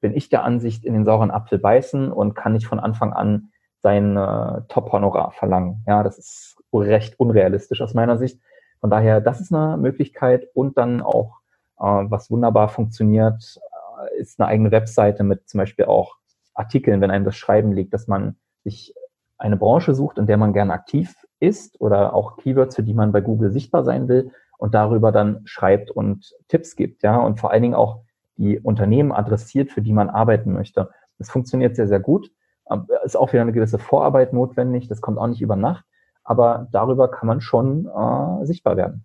bin 0.00 0.14
ich 0.14 0.28
der 0.28 0.44
Ansicht, 0.44 0.84
in 0.84 0.94
den 0.94 1.04
sauren 1.04 1.30
Apfel 1.30 1.58
beißen 1.58 2.10
und 2.10 2.34
kann 2.34 2.52
nicht 2.52 2.66
von 2.66 2.80
Anfang 2.80 3.12
an 3.12 3.50
sein 3.82 4.16
äh, 4.16 4.62
Top-Honorar 4.68 5.32
verlangen. 5.32 5.82
Ja, 5.86 6.02
das 6.02 6.18
ist 6.18 6.56
recht 6.72 7.18
unrealistisch 7.18 7.80
aus 7.80 7.94
meiner 7.94 8.18
Sicht. 8.18 8.40
Von 8.80 8.90
daher, 8.90 9.20
das 9.20 9.40
ist 9.40 9.52
eine 9.52 9.76
Möglichkeit 9.76 10.48
und 10.54 10.76
dann 10.78 11.02
auch, 11.02 11.38
äh, 11.78 11.84
was 11.84 12.30
wunderbar 12.30 12.68
funktioniert, 12.68 13.58
äh, 14.02 14.20
ist 14.20 14.40
eine 14.40 14.48
eigene 14.48 14.70
Webseite 14.70 15.22
mit 15.22 15.48
zum 15.48 15.58
Beispiel 15.58 15.86
auch 15.86 16.16
Artikeln, 16.54 17.00
wenn 17.00 17.10
einem 17.10 17.24
das 17.24 17.36
Schreiben 17.36 17.72
liegt, 17.72 17.94
dass 17.94 18.06
man 18.06 18.36
sich 18.64 18.94
eine 19.38 19.56
Branche 19.56 19.94
sucht, 19.94 20.18
in 20.18 20.26
der 20.26 20.36
man 20.36 20.52
gerne 20.52 20.72
aktiv 20.72 21.14
ist 21.38 21.80
oder 21.80 22.12
auch 22.12 22.36
Keywords, 22.36 22.76
für 22.76 22.82
die 22.82 22.94
man 22.94 23.12
bei 23.12 23.22
Google 23.22 23.50
sichtbar 23.50 23.84
sein 23.84 24.08
will 24.08 24.32
und 24.58 24.74
darüber 24.74 25.10
dann 25.10 25.40
schreibt 25.46 25.90
und 25.90 26.34
Tipps 26.48 26.76
gibt, 26.76 27.02
ja, 27.02 27.16
und 27.16 27.40
vor 27.40 27.50
allen 27.50 27.62
Dingen 27.62 27.74
auch 27.74 28.02
die 28.40 28.58
Unternehmen 28.58 29.12
adressiert, 29.12 29.70
für 29.70 29.82
die 29.82 29.92
man 29.92 30.08
arbeiten 30.08 30.52
möchte. 30.52 30.90
Das 31.18 31.30
funktioniert 31.30 31.76
sehr, 31.76 31.86
sehr 31.86 32.00
gut. 32.00 32.30
Ähm, 32.70 32.86
ist 33.04 33.16
auch 33.16 33.32
wieder 33.32 33.42
eine 33.42 33.52
gewisse 33.52 33.78
Vorarbeit 33.78 34.32
notwendig. 34.32 34.88
Das 34.88 35.00
kommt 35.00 35.18
auch 35.18 35.26
nicht 35.26 35.42
über 35.42 35.56
Nacht. 35.56 35.84
Aber 36.24 36.66
darüber 36.72 37.10
kann 37.10 37.26
man 37.26 37.40
schon 37.40 37.86
äh, 37.86 38.46
sichtbar 38.46 38.76
werden. 38.76 39.04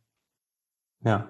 Ja, 1.03 1.27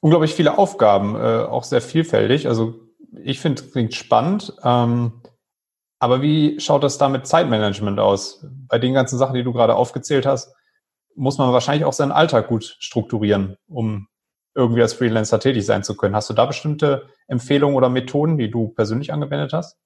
unglaublich 0.00 0.34
viele 0.34 0.58
Aufgaben, 0.58 1.16
äh, 1.16 1.44
auch 1.44 1.64
sehr 1.64 1.82
vielfältig. 1.82 2.46
Also 2.46 2.74
ich 3.12 3.40
finde, 3.40 3.62
es 3.62 3.72
klingt 3.72 3.94
spannend. 3.94 4.54
Ähm, 4.62 5.20
aber 5.98 6.22
wie 6.22 6.58
schaut 6.60 6.84
das 6.84 6.98
da 6.98 7.08
mit 7.08 7.26
Zeitmanagement 7.26 7.98
aus? 7.98 8.46
Bei 8.68 8.78
den 8.78 8.94
ganzen 8.94 9.18
Sachen, 9.18 9.34
die 9.34 9.42
du 9.42 9.52
gerade 9.52 9.74
aufgezählt 9.74 10.24
hast, 10.24 10.54
muss 11.16 11.36
man 11.36 11.52
wahrscheinlich 11.52 11.84
auch 11.84 11.92
seinen 11.92 12.12
Alltag 12.12 12.46
gut 12.48 12.76
strukturieren, 12.78 13.56
um 13.66 14.06
irgendwie 14.54 14.82
als 14.82 14.94
Freelancer 14.94 15.40
tätig 15.40 15.66
sein 15.66 15.82
zu 15.82 15.96
können. 15.96 16.14
Hast 16.14 16.30
du 16.30 16.34
da 16.34 16.46
bestimmte 16.46 17.06
Empfehlungen 17.28 17.76
oder 17.76 17.88
Methoden, 17.88 18.38
die 18.38 18.50
du 18.50 18.68
persönlich 18.68 19.12
angewendet 19.12 19.52
hast? 19.52 19.78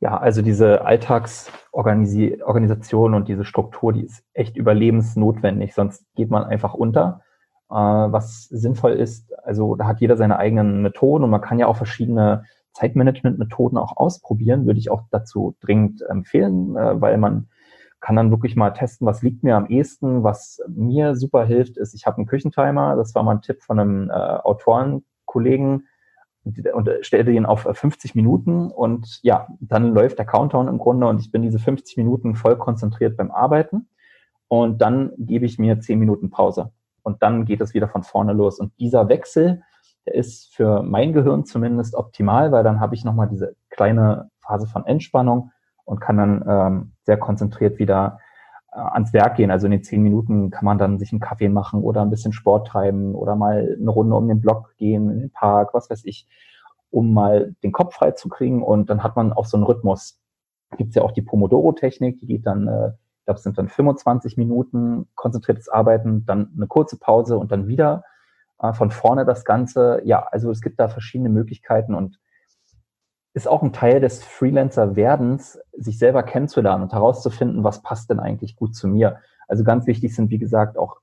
Ja, 0.00 0.18
also 0.18 0.42
diese 0.42 0.84
Alltagsorganisation 0.84 3.14
und 3.14 3.28
diese 3.28 3.44
Struktur, 3.44 3.92
die 3.92 4.02
ist 4.02 4.24
echt 4.32 4.56
überlebensnotwendig, 4.56 5.74
sonst 5.74 6.04
geht 6.16 6.28
man 6.28 6.42
einfach 6.42 6.74
unter. 6.74 7.20
Äh, 7.70 7.74
was 7.74 8.48
sinnvoll 8.48 8.94
ist, 8.94 9.32
also 9.44 9.76
da 9.76 9.86
hat 9.86 10.00
jeder 10.00 10.16
seine 10.16 10.38
eigenen 10.38 10.82
Methoden 10.82 11.22
und 11.22 11.30
man 11.30 11.40
kann 11.40 11.60
ja 11.60 11.68
auch 11.68 11.76
verschiedene 11.76 12.44
Zeitmanagement-Methoden 12.72 13.78
auch 13.78 13.96
ausprobieren, 13.96 14.66
würde 14.66 14.80
ich 14.80 14.90
auch 14.90 15.02
dazu 15.10 15.56
dringend 15.60 16.02
empfehlen, 16.02 16.76
äh, 16.76 17.00
weil 17.00 17.16
man 17.16 17.48
kann 18.02 18.16
dann 18.16 18.32
wirklich 18.32 18.56
mal 18.56 18.72
testen, 18.72 19.06
was 19.06 19.22
liegt 19.22 19.44
mir 19.44 19.56
am 19.56 19.66
ehesten. 19.66 20.24
Was 20.24 20.60
mir 20.68 21.14
super 21.14 21.44
hilft, 21.44 21.76
ist, 21.78 21.94
ich 21.94 22.04
habe 22.04 22.18
einen 22.18 22.26
Küchentimer. 22.26 22.96
Das 22.96 23.14
war 23.14 23.22
mal 23.22 23.36
ein 23.36 23.42
Tipp 23.42 23.62
von 23.62 23.78
einem 23.78 24.10
äh, 24.10 24.12
Autorenkollegen. 24.12 25.86
Und 26.44 26.90
stellte 27.02 27.30
ihn 27.30 27.46
auf 27.46 27.60
50 27.60 28.16
Minuten. 28.16 28.72
Und 28.72 29.20
ja, 29.22 29.46
dann 29.60 29.94
läuft 29.94 30.18
der 30.18 30.26
Countdown 30.26 30.66
im 30.66 30.78
Grunde 30.78 31.06
und 31.06 31.20
ich 31.20 31.30
bin 31.30 31.42
diese 31.42 31.60
50 31.60 31.96
Minuten 31.96 32.34
voll 32.34 32.58
konzentriert 32.58 33.16
beim 33.16 33.30
Arbeiten. 33.30 33.88
Und 34.48 34.82
dann 34.82 35.12
gebe 35.16 35.46
ich 35.46 35.60
mir 35.60 35.78
10 35.78 36.00
Minuten 36.00 36.30
Pause. 36.30 36.72
Und 37.04 37.22
dann 37.22 37.44
geht 37.44 37.60
es 37.60 37.72
wieder 37.72 37.88
von 37.88 38.02
vorne 38.02 38.32
los. 38.32 38.58
Und 38.58 38.72
dieser 38.80 39.08
Wechsel, 39.08 39.62
der 40.06 40.16
ist 40.16 40.52
für 40.52 40.82
mein 40.82 41.12
Gehirn 41.12 41.44
zumindest 41.44 41.94
optimal, 41.94 42.50
weil 42.50 42.64
dann 42.64 42.80
habe 42.80 42.96
ich 42.96 43.04
nochmal 43.04 43.28
diese 43.28 43.54
kleine 43.70 44.28
Phase 44.40 44.66
von 44.66 44.84
Entspannung 44.84 45.51
und 45.84 46.00
kann 46.00 46.16
dann 46.16 46.44
ähm, 46.46 46.92
sehr 47.02 47.16
konzentriert 47.16 47.78
wieder 47.78 48.18
äh, 48.72 48.78
ans 48.78 49.12
Werk 49.12 49.36
gehen. 49.36 49.50
Also 49.50 49.66
in 49.66 49.72
den 49.72 49.82
zehn 49.82 50.02
Minuten 50.02 50.50
kann 50.50 50.64
man 50.64 50.78
dann 50.78 50.98
sich 50.98 51.12
einen 51.12 51.20
Kaffee 51.20 51.48
machen 51.48 51.82
oder 51.82 52.02
ein 52.02 52.10
bisschen 52.10 52.32
Sport 52.32 52.68
treiben 52.68 53.14
oder 53.14 53.36
mal 53.36 53.76
eine 53.78 53.90
Runde 53.90 54.16
um 54.16 54.28
den 54.28 54.40
Block 54.40 54.74
gehen, 54.76 55.10
in 55.10 55.20
den 55.20 55.30
Park, 55.30 55.74
was 55.74 55.90
weiß 55.90 56.04
ich, 56.04 56.28
um 56.90 57.12
mal 57.12 57.54
den 57.62 57.72
Kopf 57.72 57.94
frei 57.94 58.12
zu 58.12 58.28
kriegen 58.28 58.62
und 58.62 58.90
dann 58.90 59.02
hat 59.02 59.16
man 59.16 59.32
auch 59.32 59.46
so 59.46 59.56
einen 59.56 59.64
Rhythmus. 59.64 60.20
Gibt 60.76 60.94
ja 60.94 61.02
auch 61.02 61.12
die 61.12 61.22
Pomodoro-Technik, 61.22 62.18
die 62.18 62.26
geht 62.26 62.46
dann, 62.46 62.68
äh, 62.68 62.88
ich 62.88 63.24
glaube, 63.24 63.38
es 63.38 63.42
sind 63.42 63.58
dann 63.58 63.68
25 63.68 64.36
Minuten 64.36 65.08
konzentriertes 65.14 65.68
Arbeiten, 65.68 66.24
dann 66.26 66.52
eine 66.56 66.66
kurze 66.66 66.98
Pause 66.98 67.38
und 67.38 67.52
dann 67.52 67.66
wieder 67.66 68.04
äh, 68.58 68.72
von 68.72 68.90
vorne 68.90 69.24
das 69.24 69.44
Ganze. 69.44 70.00
Ja, 70.04 70.26
also 70.30 70.50
es 70.50 70.60
gibt 70.62 70.80
da 70.80 70.88
verschiedene 70.88 71.28
Möglichkeiten 71.28 71.94
und 71.94 72.18
ist 73.34 73.48
auch 73.48 73.62
ein 73.62 73.72
Teil 73.72 74.00
des 74.00 74.22
Freelancer-Werdens, 74.22 75.58
sich 75.72 75.98
selber 75.98 76.22
kennenzulernen 76.22 76.82
und 76.82 76.92
herauszufinden, 76.92 77.64
was 77.64 77.82
passt 77.82 78.10
denn 78.10 78.20
eigentlich 78.20 78.56
gut 78.56 78.74
zu 78.74 78.88
mir. 78.88 79.18
Also 79.48 79.64
ganz 79.64 79.86
wichtig 79.86 80.14
sind, 80.14 80.30
wie 80.30 80.38
gesagt, 80.38 80.76
auch, 80.76 80.98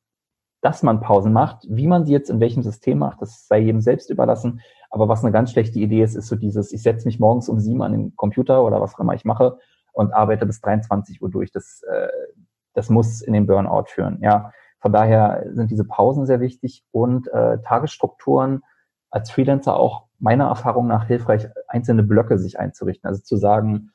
dass 0.61 0.83
man 0.83 0.99
Pausen 0.99 1.33
macht. 1.33 1.65
Wie 1.69 1.87
man 1.87 2.05
sie 2.05 2.11
jetzt 2.11 2.29
in 2.29 2.39
welchem 2.39 2.63
System 2.63 2.99
macht, 2.99 3.21
das 3.21 3.47
sei 3.47 3.59
jedem 3.59 3.81
selbst 3.81 4.09
überlassen. 4.09 4.61
Aber 4.91 5.07
was 5.07 5.23
eine 5.23 5.31
ganz 5.31 5.51
schlechte 5.51 5.79
Idee 5.79 6.03
ist, 6.03 6.15
ist 6.15 6.27
so 6.27 6.35
dieses, 6.35 6.71
ich 6.71 6.83
setze 6.83 7.07
mich 7.07 7.19
morgens 7.19 7.49
um 7.49 7.59
sieben 7.59 7.81
an 7.81 7.93
den 7.93 8.15
Computer 8.15 8.63
oder 8.63 8.81
was 8.81 8.95
auch 8.95 8.99
immer 8.99 9.13
ich 9.13 9.25
mache 9.25 9.57
und 9.93 10.13
arbeite 10.13 10.45
bis 10.45 10.61
23 10.61 11.21
Uhr 11.21 11.29
durch. 11.29 11.51
Das, 11.51 11.81
äh, 11.89 12.07
das 12.73 12.89
muss 12.89 13.21
in 13.21 13.33
den 13.33 13.47
Burnout 13.47 13.85
führen. 13.87 14.19
Ja, 14.21 14.51
von 14.79 14.93
daher 14.93 15.45
sind 15.51 15.71
diese 15.71 15.83
Pausen 15.83 16.25
sehr 16.25 16.39
wichtig 16.39 16.83
und 16.91 17.27
äh, 17.29 17.59
Tagesstrukturen 17.61 18.63
als 19.09 19.31
Freelancer 19.31 19.75
auch 19.75 20.08
meiner 20.19 20.47
Erfahrung 20.47 20.87
nach 20.87 21.07
hilfreich, 21.07 21.47
einzelne 21.67 22.03
Blöcke 22.03 22.37
sich 22.37 22.59
einzurichten. 22.59 23.07
Also 23.07 23.21
zu 23.21 23.37
sagen, 23.37 23.91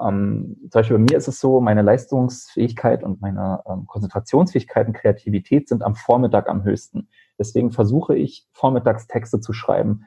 ähm, 0.00 0.56
zum 0.62 0.70
Beispiel 0.80 0.96
bei 0.96 1.02
mir 1.02 1.16
ist 1.16 1.28
es 1.28 1.40
so, 1.40 1.60
meine 1.60 1.82
Leistungsfähigkeit 1.82 3.02
und 3.02 3.20
meine 3.20 3.60
ähm, 3.66 3.86
Konzentrationsfähigkeit 3.86 4.86
und 4.86 4.94
Kreativität 4.94 5.68
sind 5.68 5.82
am 5.82 5.94
Vormittag 5.94 6.48
am 6.48 6.64
höchsten. 6.64 7.08
Deswegen 7.38 7.72
versuche 7.72 8.16
ich, 8.16 8.48
vormittags 8.52 9.06
Texte 9.06 9.40
zu 9.40 9.52
schreiben, 9.52 10.06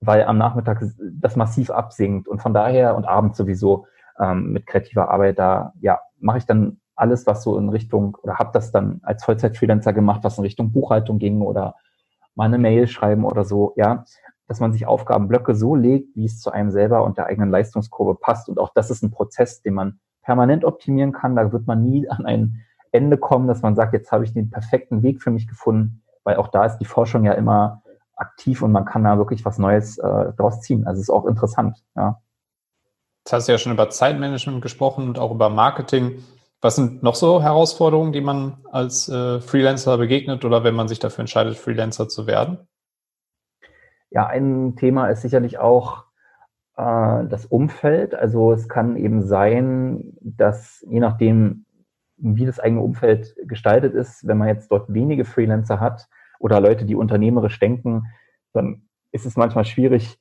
weil 0.00 0.24
am 0.24 0.38
Nachmittag 0.38 0.84
das 0.98 1.36
massiv 1.36 1.70
absinkt. 1.70 2.28
Und 2.28 2.42
von 2.42 2.54
daher 2.54 2.96
und 2.96 3.04
abends 3.06 3.38
sowieso 3.38 3.86
ähm, 4.18 4.52
mit 4.52 4.66
kreativer 4.66 5.10
Arbeit 5.10 5.38
da, 5.38 5.72
ja, 5.80 6.00
mache 6.18 6.38
ich 6.38 6.46
dann 6.46 6.80
alles, 6.96 7.26
was 7.26 7.42
so 7.42 7.58
in 7.58 7.68
Richtung, 7.68 8.16
oder 8.22 8.38
habe 8.38 8.50
das 8.52 8.70
dann 8.70 9.00
als 9.02 9.24
Vollzeit-Freelancer 9.24 9.92
gemacht, 9.92 10.22
was 10.22 10.38
in 10.38 10.44
Richtung 10.44 10.72
Buchhaltung 10.72 11.18
ging 11.18 11.40
oder 11.40 11.74
mal 12.34 12.44
eine 12.44 12.58
Mail 12.58 12.86
schreiben 12.86 13.24
oder 13.24 13.44
so, 13.44 13.72
ja. 13.76 14.04
Dass 14.46 14.60
man 14.60 14.72
sich 14.72 14.86
Aufgabenblöcke 14.86 15.54
so 15.54 15.74
legt, 15.74 16.14
wie 16.16 16.26
es 16.26 16.40
zu 16.40 16.50
einem 16.50 16.70
selber 16.70 17.04
und 17.04 17.18
der 17.18 17.26
eigenen 17.26 17.50
Leistungskurve 17.50 18.14
passt. 18.14 18.48
Und 18.48 18.58
auch 18.58 18.72
das 18.74 18.90
ist 18.90 19.02
ein 19.02 19.10
Prozess, 19.10 19.62
den 19.62 19.74
man 19.74 20.00
permanent 20.22 20.64
optimieren 20.64 21.12
kann. 21.12 21.36
Da 21.36 21.52
wird 21.52 21.66
man 21.66 21.82
nie 21.82 22.08
an 22.08 22.26
ein 22.26 22.64
Ende 22.92 23.18
kommen, 23.18 23.48
dass 23.48 23.62
man 23.62 23.74
sagt, 23.74 23.92
jetzt 23.92 24.12
habe 24.12 24.24
ich 24.24 24.32
den 24.32 24.50
perfekten 24.50 25.02
Weg 25.02 25.22
für 25.22 25.30
mich 25.30 25.48
gefunden, 25.48 26.02
weil 26.22 26.36
auch 26.36 26.48
da 26.48 26.64
ist 26.64 26.78
die 26.78 26.84
Forschung 26.84 27.24
ja 27.24 27.32
immer 27.32 27.82
aktiv 28.16 28.62
und 28.62 28.72
man 28.72 28.84
kann 28.84 29.04
da 29.04 29.18
wirklich 29.18 29.44
was 29.44 29.58
Neues 29.58 29.98
äh, 29.98 30.32
draus 30.36 30.60
ziehen. 30.60 30.86
Also 30.86 31.00
es 31.00 31.08
ist 31.08 31.14
auch 31.14 31.26
interessant, 31.26 31.82
ja. 31.96 32.20
Jetzt 33.24 33.32
hast 33.32 33.48
du 33.48 33.52
ja 33.52 33.58
schon 33.58 33.72
über 33.72 33.88
Zeitmanagement 33.88 34.60
gesprochen 34.60 35.08
und 35.08 35.18
auch 35.18 35.30
über 35.30 35.48
Marketing. 35.48 36.22
Was 36.60 36.76
sind 36.76 37.02
noch 37.02 37.14
so 37.14 37.42
Herausforderungen, 37.42 38.12
die 38.12 38.20
man 38.20 38.58
als 38.70 39.08
äh, 39.08 39.40
Freelancer 39.40 39.96
begegnet 39.96 40.44
oder 40.44 40.62
wenn 40.62 40.74
man 40.74 40.88
sich 40.88 40.98
dafür 40.98 41.20
entscheidet, 41.22 41.56
Freelancer 41.56 42.08
zu 42.08 42.26
werden? 42.26 42.68
Ja, 44.14 44.28
ein 44.28 44.76
Thema 44.76 45.08
ist 45.08 45.22
sicherlich 45.22 45.58
auch 45.58 46.04
äh, 46.76 47.26
das 47.26 47.46
Umfeld. 47.46 48.14
Also 48.14 48.52
es 48.52 48.68
kann 48.68 48.96
eben 48.96 49.22
sein, 49.22 50.16
dass 50.20 50.86
je 50.88 51.00
nachdem, 51.00 51.66
wie 52.16 52.46
das 52.46 52.60
eigene 52.60 52.80
Umfeld 52.80 53.34
gestaltet 53.48 53.92
ist, 53.92 54.24
wenn 54.24 54.38
man 54.38 54.46
jetzt 54.46 54.70
dort 54.70 54.94
wenige 54.94 55.24
Freelancer 55.24 55.80
hat 55.80 56.08
oder 56.38 56.60
Leute, 56.60 56.84
die 56.84 56.94
unternehmerisch 56.94 57.58
denken, 57.58 58.04
dann 58.52 58.82
ist 59.10 59.26
es 59.26 59.36
manchmal 59.36 59.64
schwierig, 59.64 60.20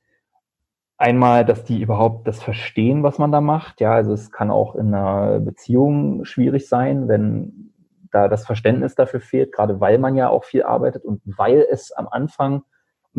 einmal, 0.98 1.46
dass 1.46 1.64
die 1.64 1.80
überhaupt 1.80 2.28
das 2.28 2.42
verstehen, 2.42 3.04
was 3.04 3.20
man 3.20 3.32
da 3.32 3.42
macht. 3.42 3.80
Ja, 3.80 3.94
also 3.94 4.14
es 4.14 4.32
kann 4.32 4.50
auch 4.50 4.74
in 4.74 4.92
einer 4.92 5.40
Beziehung 5.40 6.26
schwierig 6.26 6.68
sein, 6.68 7.08
wenn 7.08 7.74
da 8.12 8.28
das 8.28 8.44
Verständnis 8.44 8.96
dafür 8.96 9.20
fehlt, 9.20 9.52
gerade 9.52 9.80
weil 9.80 10.00
man 10.00 10.16
ja 10.16 10.30
auch 10.30 10.46
viel 10.46 10.64
arbeitet 10.64 11.06
und 11.06 11.22
weil 11.26 11.64
es 11.70 11.92
am 11.92 12.08
Anfang 12.08 12.64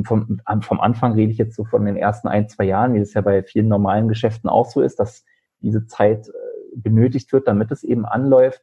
vom, 0.02 0.40
vom 0.62 0.80
Anfang 0.80 1.12
rede 1.12 1.30
ich 1.30 1.38
jetzt 1.38 1.54
so 1.54 1.64
von 1.64 1.84
den 1.84 1.96
ersten 1.96 2.28
ein, 2.28 2.48
zwei 2.48 2.64
Jahren, 2.64 2.94
wie 2.94 2.98
es 2.98 3.14
ja 3.14 3.20
bei 3.20 3.42
vielen 3.42 3.68
normalen 3.68 4.08
Geschäften 4.08 4.50
auch 4.50 4.66
so 4.66 4.80
ist, 4.80 4.98
dass 4.98 5.24
diese 5.60 5.86
Zeit 5.86 6.28
äh, 6.28 6.32
benötigt 6.76 7.32
wird, 7.32 7.46
damit 7.46 7.70
es 7.70 7.84
eben 7.84 8.04
anläuft. 8.04 8.62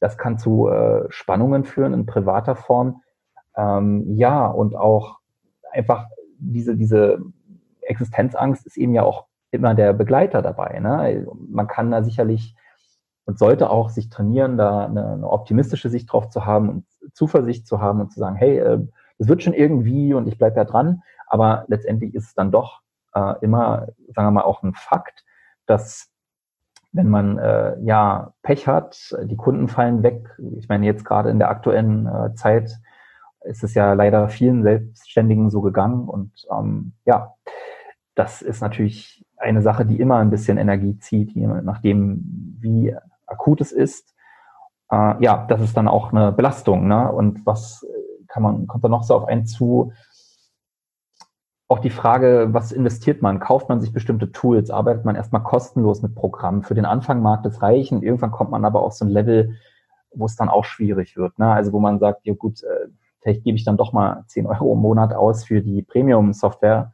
Das 0.00 0.16
kann 0.16 0.38
zu 0.38 0.68
äh, 0.68 1.04
Spannungen 1.10 1.64
führen 1.64 1.92
in 1.92 2.06
privater 2.06 2.56
Form. 2.56 3.02
Ähm, 3.56 4.14
ja, 4.14 4.46
und 4.46 4.74
auch 4.74 5.18
einfach 5.70 6.06
diese, 6.38 6.76
diese 6.76 7.20
Existenzangst 7.82 8.66
ist 8.66 8.78
eben 8.78 8.94
ja 8.94 9.02
auch 9.02 9.26
immer 9.50 9.74
der 9.74 9.92
Begleiter 9.92 10.40
dabei. 10.40 10.78
Ne? 10.80 11.26
Man 11.48 11.66
kann 11.66 11.90
da 11.90 12.02
sicherlich 12.02 12.54
und 13.26 13.38
sollte 13.38 13.70
auch 13.70 13.90
sich 13.90 14.08
trainieren, 14.08 14.56
da 14.56 14.86
eine, 14.86 15.12
eine 15.12 15.30
optimistische 15.30 15.88
Sicht 15.88 16.10
drauf 16.12 16.30
zu 16.30 16.46
haben 16.46 16.68
und 16.68 16.86
Zuversicht 17.12 17.66
zu 17.66 17.80
haben 17.80 18.00
und 18.00 18.12
zu 18.12 18.18
sagen, 18.18 18.36
hey, 18.36 18.58
äh, 18.58 18.80
es 19.20 19.28
wird 19.28 19.42
schon 19.42 19.54
irgendwie 19.54 20.14
und 20.14 20.26
ich 20.26 20.38
bleibe 20.38 20.56
da 20.56 20.64
dran. 20.64 21.02
Aber 21.26 21.64
letztendlich 21.68 22.14
ist 22.14 22.26
es 22.28 22.34
dann 22.34 22.50
doch 22.50 22.80
äh, 23.14 23.34
immer, 23.42 23.88
sagen 24.14 24.26
wir 24.26 24.32
mal, 24.32 24.42
auch 24.42 24.62
ein 24.62 24.74
Fakt, 24.74 25.24
dass 25.66 26.10
wenn 26.92 27.08
man 27.08 27.38
äh, 27.38 27.78
ja 27.82 28.32
Pech 28.42 28.66
hat, 28.66 29.14
die 29.24 29.36
Kunden 29.36 29.68
fallen 29.68 30.02
weg. 30.02 30.36
Ich 30.58 30.68
meine, 30.68 30.86
jetzt 30.86 31.04
gerade 31.04 31.30
in 31.30 31.38
der 31.38 31.50
aktuellen 31.50 32.06
äh, 32.06 32.34
Zeit 32.34 32.80
ist 33.44 33.62
es 33.62 33.74
ja 33.74 33.92
leider 33.92 34.28
vielen 34.28 34.62
Selbstständigen 34.62 35.50
so 35.50 35.60
gegangen. 35.60 36.08
Und 36.08 36.32
ähm, 36.50 36.92
ja, 37.04 37.34
das 38.16 38.42
ist 38.42 38.60
natürlich 38.60 39.24
eine 39.36 39.62
Sache, 39.62 39.86
die 39.86 40.00
immer 40.00 40.16
ein 40.16 40.30
bisschen 40.30 40.58
Energie 40.58 40.98
zieht, 40.98 41.32
je 41.32 41.46
nachdem, 41.46 42.56
wie 42.58 42.94
akut 43.26 43.60
es 43.60 43.70
ist. 43.70 44.14
Äh, 44.90 45.22
ja, 45.22 45.46
das 45.48 45.60
ist 45.60 45.76
dann 45.76 45.88
auch 45.88 46.12
eine 46.12 46.32
Belastung. 46.32 46.88
Ne? 46.88 47.10
Und 47.10 47.46
was 47.46 47.86
kann 48.30 48.42
man, 48.42 48.66
kommt 48.66 48.84
da 48.84 48.88
noch 48.88 49.02
so 49.02 49.14
auf 49.14 49.24
einen 49.26 49.46
zu? 49.46 49.92
Auch 51.68 51.78
die 51.78 51.90
Frage, 51.90 52.48
was 52.50 52.72
investiert 52.72 53.22
man? 53.22 53.38
Kauft 53.38 53.68
man 53.68 53.80
sich 53.80 53.92
bestimmte 53.92 54.32
Tools? 54.32 54.70
Arbeitet 54.70 55.04
man 55.04 55.14
erstmal 55.14 55.42
kostenlos 55.42 56.02
mit 56.02 56.14
Programmen? 56.14 56.62
Für 56.62 56.74
den 56.74 56.84
Anfang 56.84 57.22
mag 57.22 57.42
das 57.42 57.62
reichen. 57.62 58.02
Irgendwann 58.02 58.32
kommt 58.32 58.50
man 58.50 58.64
aber 58.64 58.82
auf 58.82 58.94
so 58.94 59.04
ein 59.04 59.10
Level, 59.10 59.56
wo 60.12 60.24
es 60.24 60.36
dann 60.36 60.48
auch 60.48 60.64
schwierig 60.64 61.16
wird. 61.16 61.38
Ne? 61.38 61.52
Also 61.52 61.72
wo 61.72 61.78
man 61.78 61.98
sagt, 62.00 62.26
ja 62.26 62.34
gut, 62.34 62.62
äh, 62.64 62.88
vielleicht 63.20 63.44
gebe 63.44 63.56
ich 63.56 63.64
dann 63.64 63.76
doch 63.76 63.92
mal 63.92 64.24
10 64.26 64.46
Euro 64.46 64.72
im 64.72 64.80
Monat 64.80 65.12
aus 65.14 65.44
für 65.44 65.62
die 65.62 65.82
Premium-Software, 65.82 66.92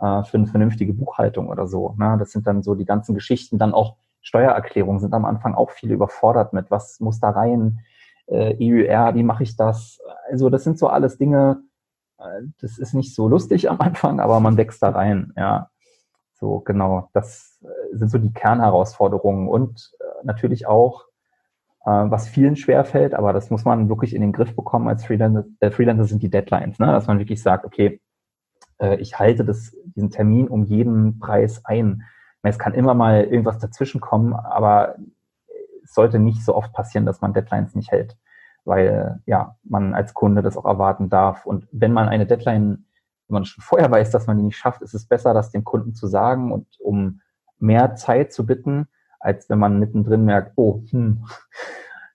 äh, 0.00 0.22
für 0.24 0.36
eine 0.36 0.46
vernünftige 0.46 0.92
Buchhaltung 0.92 1.48
oder 1.48 1.66
so. 1.66 1.94
Ne? 1.98 2.16
Das 2.18 2.32
sind 2.32 2.46
dann 2.46 2.62
so 2.62 2.74
die 2.74 2.84
ganzen 2.84 3.14
Geschichten. 3.14 3.56
Dann 3.56 3.72
auch 3.72 3.96
Steuererklärungen 4.20 5.00
sind 5.00 5.14
am 5.14 5.24
Anfang 5.24 5.54
auch 5.54 5.70
viele 5.70 5.94
überfordert 5.94 6.52
mit, 6.52 6.70
was 6.70 7.00
muss 7.00 7.20
da 7.20 7.30
rein? 7.30 7.80
Äh, 8.30 8.56
EUR, 8.60 9.14
wie 9.14 9.22
mache 9.22 9.42
ich 9.42 9.56
das? 9.56 10.00
Also 10.30 10.50
das 10.50 10.64
sind 10.64 10.78
so 10.78 10.88
alles 10.88 11.18
Dinge, 11.18 11.62
äh, 12.18 12.42
das 12.60 12.78
ist 12.78 12.94
nicht 12.94 13.14
so 13.14 13.28
lustig 13.28 13.70
am 13.70 13.80
Anfang, 13.80 14.20
aber 14.20 14.40
man 14.40 14.56
wächst 14.56 14.82
da 14.82 14.90
rein, 14.90 15.32
ja. 15.36 15.68
So, 16.34 16.60
genau. 16.60 17.10
Das 17.12 17.60
äh, 17.62 17.96
sind 17.96 18.10
so 18.10 18.16
die 18.16 18.32
Kernherausforderungen 18.32 19.46
und 19.46 19.92
äh, 20.00 20.24
natürlich 20.24 20.66
auch, 20.66 21.04
äh, 21.84 21.90
was 21.90 22.28
vielen 22.28 22.56
schwerfällt, 22.56 23.14
aber 23.14 23.34
das 23.34 23.50
muss 23.50 23.66
man 23.66 23.90
wirklich 23.90 24.14
in 24.14 24.22
den 24.22 24.32
Griff 24.32 24.56
bekommen 24.56 24.88
als 24.88 25.04
Freelancer, 25.04 25.44
äh, 25.60 25.70
Freelancer 25.70 26.04
sind 26.04 26.22
die 26.22 26.30
Deadlines, 26.30 26.78
ne? 26.78 26.86
dass 26.86 27.06
man 27.06 27.18
wirklich 27.18 27.42
sagt, 27.42 27.66
okay, 27.66 28.00
äh, 28.80 28.96
ich 28.96 29.18
halte 29.18 29.44
das, 29.44 29.76
diesen 29.84 30.10
Termin 30.10 30.48
um 30.48 30.64
jeden 30.64 31.18
Preis 31.18 31.64
ein. 31.64 32.04
Es 32.42 32.58
kann 32.58 32.72
immer 32.72 32.94
mal 32.94 33.24
irgendwas 33.24 33.58
dazwischen 33.58 34.00
kommen, 34.00 34.32
aber 34.32 34.96
sollte 35.94 36.18
nicht 36.18 36.44
so 36.44 36.54
oft 36.54 36.72
passieren, 36.72 37.06
dass 37.06 37.20
man 37.20 37.32
Deadlines 37.32 37.74
nicht 37.74 37.90
hält, 37.90 38.16
weil 38.64 39.20
ja, 39.26 39.56
man 39.64 39.94
als 39.94 40.14
Kunde 40.14 40.42
das 40.42 40.56
auch 40.56 40.66
erwarten 40.66 41.08
darf. 41.08 41.46
Und 41.46 41.66
wenn 41.72 41.92
man 41.92 42.08
eine 42.08 42.26
Deadline, 42.26 42.86
wenn 43.28 43.34
man 43.34 43.44
schon 43.44 43.62
vorher 43.62 43.90
weiß, 43.90 44.10
dass 44.10 44.26
man 44.26 44.38
die 44.38 44.44
nicht 44.44 44.56
schafft, 44.56 44.82
ist 44.82 44.94
es 44.94 45.06
besser, 45.06 45.34
das 45.34 45.50
dem 45.50 45.64
Kunden 45.64 45.94
zu 45.94 46.06
sagen 46.06 46.52
und 46.52 46.66
um 46.80 47.20
mehr 47.58 47.94
Zeit 47.96 48.32
zu 48.32 48.46
bitten, 48.46 48.88
als 49.18 49.50
wenn 49.50 49.58
man 49.58 49.78
mittendrin 49.78 50.24
merkt, 50.24 50.52
oh, 50.56 50.82
hm, 50.90 51.26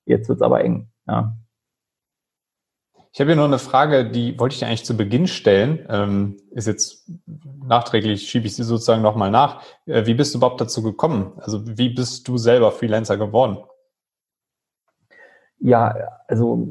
jetzt 0.06 0.28
wird's 0.30 0.42
aber 0.42 0.64
eng. 0.64 0.90
Ja. 1.08 1.36
Ich 3.15 3.21
habe 3.21 3.30
hier 3.30 3.38
noch 3.38 3.45
eine 3.45 3.60
Frage, 3.60 4.04
die 4.04 4.38
wollte 4.38 4.56
ich 4.56 4.60
dir 4.60 4.67
eigentlich 4.67 4.84
zu 4.84 4.97
Beginn 4.97 5.28
stellen. 5.28 5.88
Ähm, 5.89 6.36
ist 6.51 6.67
jetzt 6.67 7.10
nachträglich, 7.65 8.28
schiebe 8.28 8.45
ich 8.45 8.58
sie 8.58 8.63
sozusagen 8.65 9.01
nochmal 9.01 9.32
nach. 9.32 9.63
Äh, 9.86 10.06
wie 10.06 10.15
bist 10.15 10.34
du 10.34 10.39
überhaupt 10.39 10.60
dazu 10.60 10.84
gekommen? 10.84 11.32
Also 11.38 11.78
wie 11.78 11.88
bist 11.88 12.28
du 12.28 12.38
selber 12.38 12.73
Freelancer 12.73 13.15
geworden? 13.15 13.60
Ja, 15.60 15.95
also 16.28 16.67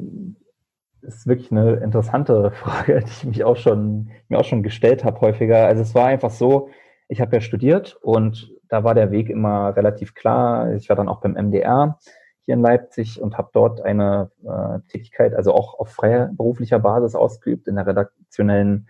ist 1.01 1.25
wirklich 1.25 1.51
eine 1.51 1.77
interessante 1.77 2.51
Frage, 2.63 2.99
die 2.99 3.09
ich 3.09 3.23
mich 3.23 3.43
auch 3.43 3.57
schon, 3.57 4.11
mir 4.29 4.37
auch 4.37 4.45
schon 4.45 4.61
gestellt 4.61 5.03
habe 5.03 5.21
häufiger. 5.21 5.65
Also 5.65 5.81
es 5.81 5.95
war 5.95 6.05
einfach 6.05 6.29
so, 6.29 6.69
ich 7.07 7.21
habe 7.21 7.37
ja 7.37 7.41
studiert 7.41 7.97
und 8.03 8.51
da 8.69 8.83
war 8.83 8.93
der 8.93 9.09
Weg 9.09 9.31
immer 9.31 9.75
relativ 9.75 10.13
klar. 10.13 10.75
Ich 10.75 10.89
war 10.89 10.95
dann 10.95 11.09
auch 11.09 11.21
beim 11.21 11.33
MDR 11.33 11.97
hier 12.45 12.53
in 12.55 12.61
Leipzig 12.61 13.21
und 13.21 13.37
habe 13.37 13.49
dort 13.53 13.81
eine 13.81 14.31
äh, 14.43 14.79
Tätigkeit, 14.91 15.33
also 15.33 15.53
auch 15.53 15.79
auf 15.79 15.89
freier 15.89 16.29
beruflicher 16.33 16.79
Basis 16.79 17.15
ausgeübt, 17.15 17.67
in 17.67 17.75
der 17.75 17.87
redaktionellen 17.87 18.87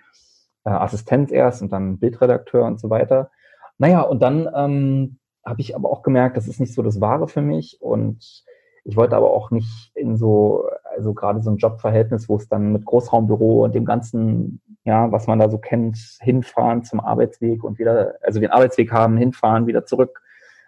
äh, 0.65 0.69
Assistenz 0.69 1.31
erst 1.31 1.61
und 1.61 1.71
dann 1.71 1.97
Bildredakteur 1.97 2.65
und 2.65 2.79
so 2.79 2.89
weiter. 2.89 3.31
Naja, 3.77 4.01
und 4.01 4.21
dann 4.21 4.49
ähm, 4.53 5.17
habe 5.45 5.61
ich 5.61 5.75
aber 5.75 5.89
auch 5.89 6.03
gemerkt, 6.03 6.37
das 6.37 6.47
ist 6.47 6.59
nicht 6.59 6.73
so 6.73 6.81
das 6.81 6.99
Wahre 7.01 7.27
für 7.27 7.41
mich 7.41 7.77
und 7.81 8.43
ich 8.83 8.97
wollte 8.97 9.15
aber 9.15 9.31
auch 9.31 9.49
nicht 9.49 9.91
in 9.95 10.15
so, 10.15 10.69
also 10.95 11.13
gerade 11.13 11.41
so 11.41 11.49
ein 11.49 11.57
Jobverhältnis, 11.57 12.29
wo 12.29 12.35
es 12.35 12.47
dann 12.47 12.71
mit 12.71 12.85
Großraumbüro 12.85 13.63
und 13.63 13.73
dem 13.73 13.85
ganzen, 13.85 14.61
ja, 14.83 15.11
was 15.11 15.25
man 15.25 15.39
da 15.39 15.49
so 15.49 15.57
kennt, 15.57 15.97
hinfahren 16.21 16.83
zum 16.83 16.99
Arbeitsweg 16.99 17.63
und 17.63 17.79
wieder, 17.79 18.15
also 18.21 18.39
den 18.39 18.51
Arbeitsweg 18.51 18.91
haben, 18.91 19.17
hinfahren, 19.17 19.65
wieder 19.65 19.85
zurück 19.85 20.21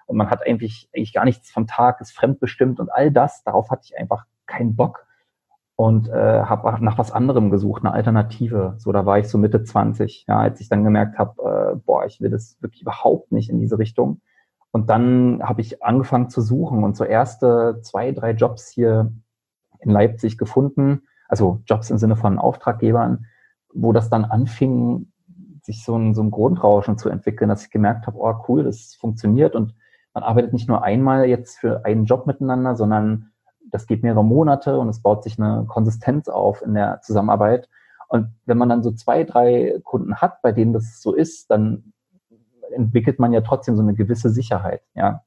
und 0.07 0.17
man 0.17 0.29
hat 0.29 0.45
eigentlich, 0.45 0.89
eigentlich 0.95 1.13
gar 1.13 1.25
nichts 1.25 1.51
vom 1.51 1.67
Tag, 1.67 2.01
ist 2.01 2.11
fremdbestimmt 2.11 2.79
und 2.79 2.89
all 2.89 3.11
das, 3.11 3.43
darauf 3.43 3.69
hatte 3.69 3.83
ich 3.85 3.97
einfach 3.97 4.25
keinen 4.47 4.75
Bock 4.75 5.05
und 5.75 6.09
äh, 6.09 6.41
habe 6.43 6.83
nach 6.83 6.97
was 6.97 7.11
anderem 7.11 7.51
gesucht, 7.51 7.83
eine 7.83 7.93
Alternative. 7.93 8.75
So, 8.79 8.91
da 8.91 9.05
war 9.05 9.19
ich 9.19 9.27
so 9.27 9.37
Mitte 9.37 9.63
20, 9.63 10.25
ja, 10.27 10.39
als 10.39 10.59
ich 10.59 10.69
dann 10.69 10.83
gemerkt 10.83 11.19
habe, 11.19 11.75
äh, 11.75 11.75
boah, 11.85 12.05
ich 12.05 12.19
will 12.19 12.31
das 12.31 12.57
wirklich 12.61 12.81
überhaupt 12.81 13.31
nicht 13.31 13.49
in 13.51 13.59
diese 13.59 13.77
Richtung. 13.77 14.21
Und 14.71 14.89
dann 14.89 15.41
habe 15.43 15.61
ich 15.61 15.83
angefangen 15.83 16.29
zu 16.29 16.41
suchen 16.41 16.83
und 16.83 16.97
so 16.97 17.03
erste 17.03 17.79
zwei, 17.83 18.11
drei 18.11 18.31
Jobs 18.31 18.69
hier 18.69 19.13
in 19.79 19.91
Leipzig 19.91 20.37
gefunden, 20.37 21.03
also 21.27 21.61
Jobs 21.67 21.91
im 21.91 21.99
Sinne 21.99 22.15
von 22.15 22.39
Auftraggebern, 22.39 23.27
wo 23.73 23.93
das 23.93 24.09
dann 24.09 24.25
anfing, 24.25 25.11
sich 25.61 25.83
so 25.83 25.95
ein, 25.95 26.15
so 26.15 26.23
ein 26.23 26.31
Grundrauschen 26.31 26.97
zu 26.97 27.09
entwickeln, 27.09 27.49
dass 27.49 27.65
ich 27.65 27.69
gemerkt 27.69 28.07
habe, 28.07 28.17
oh 28.17 28.33
cool, 28.47 28.63
das 28.63 28.95
funktioniert 28.95 29.55
und 29.55 29.75
man 30.17 30.23
arbeitet 30.23 30.51
nicht 30.51 30.67
nur 30.67 30.83
einmal 30.83 31.25
jetzt 31.25 31.59
für 31.59 31.85
einen 31.85 32.05
Job 32.05 32.25
miteinander, 32.25 32.75
sondern 32.75 33.29
das 33.69 33.85
geht 33.85 34.01
mehrere 34.01 34.25
Monate 34.25 34.79
und 34.79 34.89
es 34.89 34.99
baut 34.99 35.23
sich 35.23 35.37
eine 35.37 35.65
Konsistenz 35.67 36.27
auf 36.27 36.63
in 36.63 36.73
der 36.73 37.01
Zusammenarbeit. 37.01 37.69
Und 38.07 38.29
wenn 38.47 38.57
man 38.57 38.67
dann 38.67 38.81
so 38.81 38.91
zwei, 38.91 39.23
drei 39.23 39.79
Kunden 39.83 40.15
hat, 40.15 40.41
bei 40.41 40.51
denen 40.51 40.73
das 40.73 41.03
so 41.03 41.13
ist, 41.13 41.51
dann 41.51 41.93
entwickelt 42.71 43.19
man 43.19 43.31
ja 43.31 43.41
trotzdem 43.41 43.75
so 43.75 43.83
eine 43.83 43.93
gewisse 43.93 44.31
Sicherheit, 44.31 44.81
ja. 44.95 45.21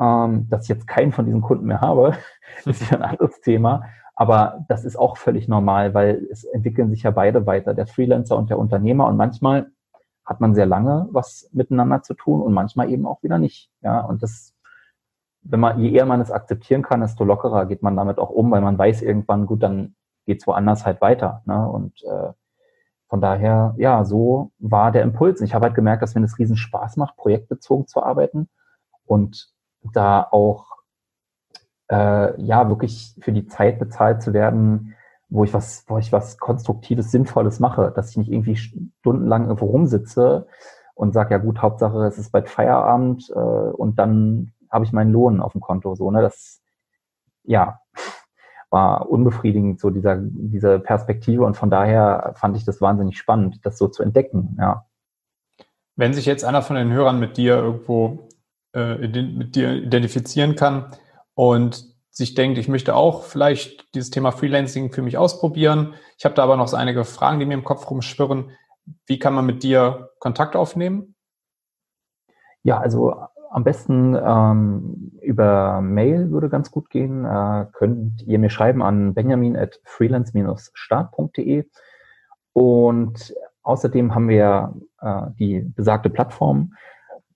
Ähm, 0.00 0.48
dass 0.50 0.64
ich 0.64 0.70
jetzt 0.70 0.88
keinen 0.88 1.12
von 1.12 1.26
diesen 1.26 1.42
Kunden 1.42 1.66
mehr 1.66 1.80
habe, 1.80 2.16
ist 2.64 2.90
ja 2.90 2.96
ein 2.96 3.04
anderes 3.04 3.40
Thema. 3.40 3.84
Aber 4.16 4.64
das 4.68 4.84
ist 4.84 4.96
auch 4.96 5.16
völlig 5.16 5.46
normal, 5.46 5.94
weil 5.94 6.26
es 6.28 6.42
entwickeln 6.42 6.90
sich 6.90 7.04
ja 7.04 7.12
beide 7.12 7.46
weiter, 7.46 7.72
der 7.72 7.86
Freelancer 7.86 8.36
und 8.36 8.50
der 8.50 8.58
Unternehmer. 8.58 9.06
Und 9.06 9.16
manchmal 9.16 9.70
hat 10.24 10.40
man 10.40 10.54
sehr 10.54 10.66
lange 10.66 11.08
was 11.10 11.48
miteinander 11.52 12.02
zu 12.02 12.14
tun 12.14 12.40
und 12.40 12.52
manchmal 12.52 12.90
eben 12.90 13.06
auch 13.06 13.22
wieder 13.22 13.38
nicht. 13.38 13.70
Ja, 13.82 14.00
und 14.00 14.22
das, 14.22 14.54
wenn 15.42 15.60
man, 15.60 15.80
je 15.80 15.90
eher 15.90 16.06
man 16.06 16.20
es 16.20 16.30
akzeptieren 16.30 16.82
kann, 16.82 17.00
desto 17.00 17.24
lockerer 17.24 17.66
geht 17.66 17.82
man 17.82 17.96
damit 17.96 18.18
auch 18.18 18.30
um, 18.30 18.50
weil 18.50 18.60
man 18.60 18.78
weiß 18.78 19.02
irgendwann, 19.02 19.46
gut, 19.46 19.62
dann 19.62 19.94
geht's 20.26 20.46
woanders 20.46 20.86
halt 20.86 21.00
weiter. 21.00 21.42
Ne? 21.46 21.68
Und 21.68 22.02
äh, 22.04 22.32
von 23.08 23.20
daher, 23.20 23.74
ja, 23.76 24.04
so 24.04 24.52
war 24.58 24.92
der 24.92 25.02
Impuls. 25.02 25.40
Ich 25.40 25.54
habe 25.54 25.66
halt 25.66 25.74
gemerkt, 25.74 26.02
dass 26.02 26.14
mir 26.14 26.22
das 26.22 26.38
riesen 26.38 26.56
Spaß 26.56 26.96
macht, 26.96 27.16
projektbezogen 27.16 27.86
zu 27.86 28.02
arbeiten 28.02 28.48
und 29.04 29.52
da 29.92 30.26
auch 30.30 30.66
äh, 31.90 32.40
ja 32.40 32.68
wirklich 32.68 33.14
für 33.20 33.32
die 33.32 33.46
Zeit 33.46 33.78
bezahlt 33.78 34.22
zu 34.22 34.32
werden, 34.32 34.94
wo 35.32 35.44
ich 35.44 35.54
was, 35.54 35.84
wo 35.88 35.98
ich 35.98 36.12
was 36.12 36.38
Konstruktives, 36.38 37.10
Sinnvolles 37.10 37.58
mache, 37.58 37.92
dass 37.94 38.10
ich 38.10 38.16
nicht 38.18 38.30
irgendwie 38.30 38.56
stundenlang 38.56 39.44
irgendwo 39.44 39.66
rumsitze 39.66 40.46
und 40.94 41.12
sage, 41.12 41.32
ja 41.32 41.38
gut, 41.38 41.62
Hauptsache 41.62 42.06
es 42.06 42.18
ist 42.18 42.32
bald 42.32 42.48
Feierabend 42.48 43.30
äh, 43.30 43.38
und 43.38 43.98
dann 43.98 44.52
habe 44.70 44.84
ich 44.84 44.92
meinen 44.92 45.12
Lohn 45.12 45.40
auf 45.40 45.52
dem 45.52 45.60
Konto. 45.60 45.94
So, 45.94 46.10
ne? 46.10 46.22
Das 46.22 46.60
ja 47.44 47.80
war 48.70 49.10
unbefriedigend, 49.10 49.80
so 49.80 49.90
dieser, 49.90 50.16
diese 50.16 50.78
Perspektive 50.78 51.44
und 51.44 51.56
von 51.56 51.68
daher 51.68 52.32
fand 52.36 52.56
ich 52.56 52.64
das 52.64 52.80
wahnsinnig 52.80 53.18
spannend, 53.18 53.60
das 53.64 53.76
so 53.76 53.86
zu 53.86 54.02
entdecken, 54.02 54.56
ja. 54.58 54.86
Wenn 55.94 56.14
sich 56.14 56.24
jetzt 56.24 56.42
einer 56.42 56.62
von 56.62 56.76
den 56.76 56.90
Hörern 56.90 57.20
mit 57.20 57.36
dir 57.36 57.56
irgendwo 57.56 58.28
äh, 58.72 58.96
mit 58.96 59.56
dir 59.56 59.74
identifizieren 59.74 60.56
kann 60.56 60.86
und 61.34 61.91
sich 62.12 62.34
denkt, 62.34 62.58
ich 62.58 62.68
möchte 62.68 62.94
auch 62.94 63.24
vielleicht 63.24 63.94
dieses 63.94 64.10
Thema 64.10 64.30
Freelancing 64.32 64.92
für 64.92 65.02
mich 65.02 65.16
ausprobieren. 65.16 65.94
Ich 66.18 66.24
habe 66.24 66.34
da 66.34 66.42
aber 66.42 66.56
noch 66.56 66.68
so 66.68 66.76
einige 66.76 67.04
Fragen, 67.04 67.40
die 67.40 67.46
mir 67.46 67.54
im 67.54 67.64
Kopf 67.64 67.90
rumschwirren. 67.90 68.50
Wie 69.06 69.18
kann 69.18 69.34
man 69.34 69.46
mit 69.46 69.62
dir 69.62 70.10
Kontakt 70.18 70.54
aufnehmen? 70.54 71.14
Ja, 72.62 72.78
also 72.78 73.16
am 73.50 73.64
besten 73.64 74.14
ähm, 74.14 75.12
über 75.22 75.80
Mail 75.80 76.30
würde 76.30 76.50
ganz 76.50 76.70
gut 76.70 76.90
gehen. 76.90 77.24
Äh, 77.24 77.66
könnt 77.72 78.22
ihr 78.22 78.38
mir 78.38 78.50
schreiben 78.50 78.82
an 78.82 79.14
benjamin 79.14 79.56
at 79.56 79.80
freelance-start.de. 79.84 81.64
Und 82.52 83.34
außerdem 83.62 84.14
haben 84.14 84.28
wir 84.28 84.74
äh, 85.00 85.22
die 85.38 85.60
besagte 85.60 86.10
Plattform, 86.10 86.74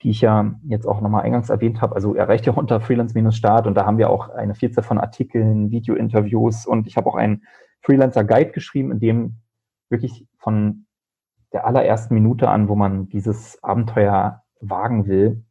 die 0.02 0.10
ich 0.10 0.20
ja 0.20 0.54
jetzt 0.66 0.86
auch 0.86 1.00
nochmal 1.00 1.24
eingangs 1.24 1.50
erwähnt 1.50 1.80
habe. 1.80 1.94
Also 1.94 2.14
erreicht 2.14 2.46
ihr 2.46 2.56
unter 2.56 2.80
Freelance-Start 2.80 3.66
und 3.66 3.74
da 3.74 3.86
haben 3.86 3.98
wir 3.98 4.10
auch 4.10 4.28
eine 4.28 4.54
Vielzahl 4.54 4.84
von 4.84 4.98
Artikeln, 4.98 5.70
Video-Interviews 5.70 6.66
und 6.66 6.86
ich 6.86 6.96
habe 6.96 7.08
auch 7.08 7.14
einen 7.14 7.44
Freelancer-Guide 7.82 8.52
geschrieben, 8.52 8.92
in 8.92 9.00
dem 9.00 9.36
wirklich 9.88 10.26
von 10.38 10.86
der 11.52 11.66
allerersten 11.66 12.14
Minute 12.14 12.48
an, 12.48 12.68
wo 12.68 12.74
man 12.74 13.08
dieses 13.08 13.62
Abenteuer 13.62 14.42
wagen 14.60 15.06
will, 15.06 15.44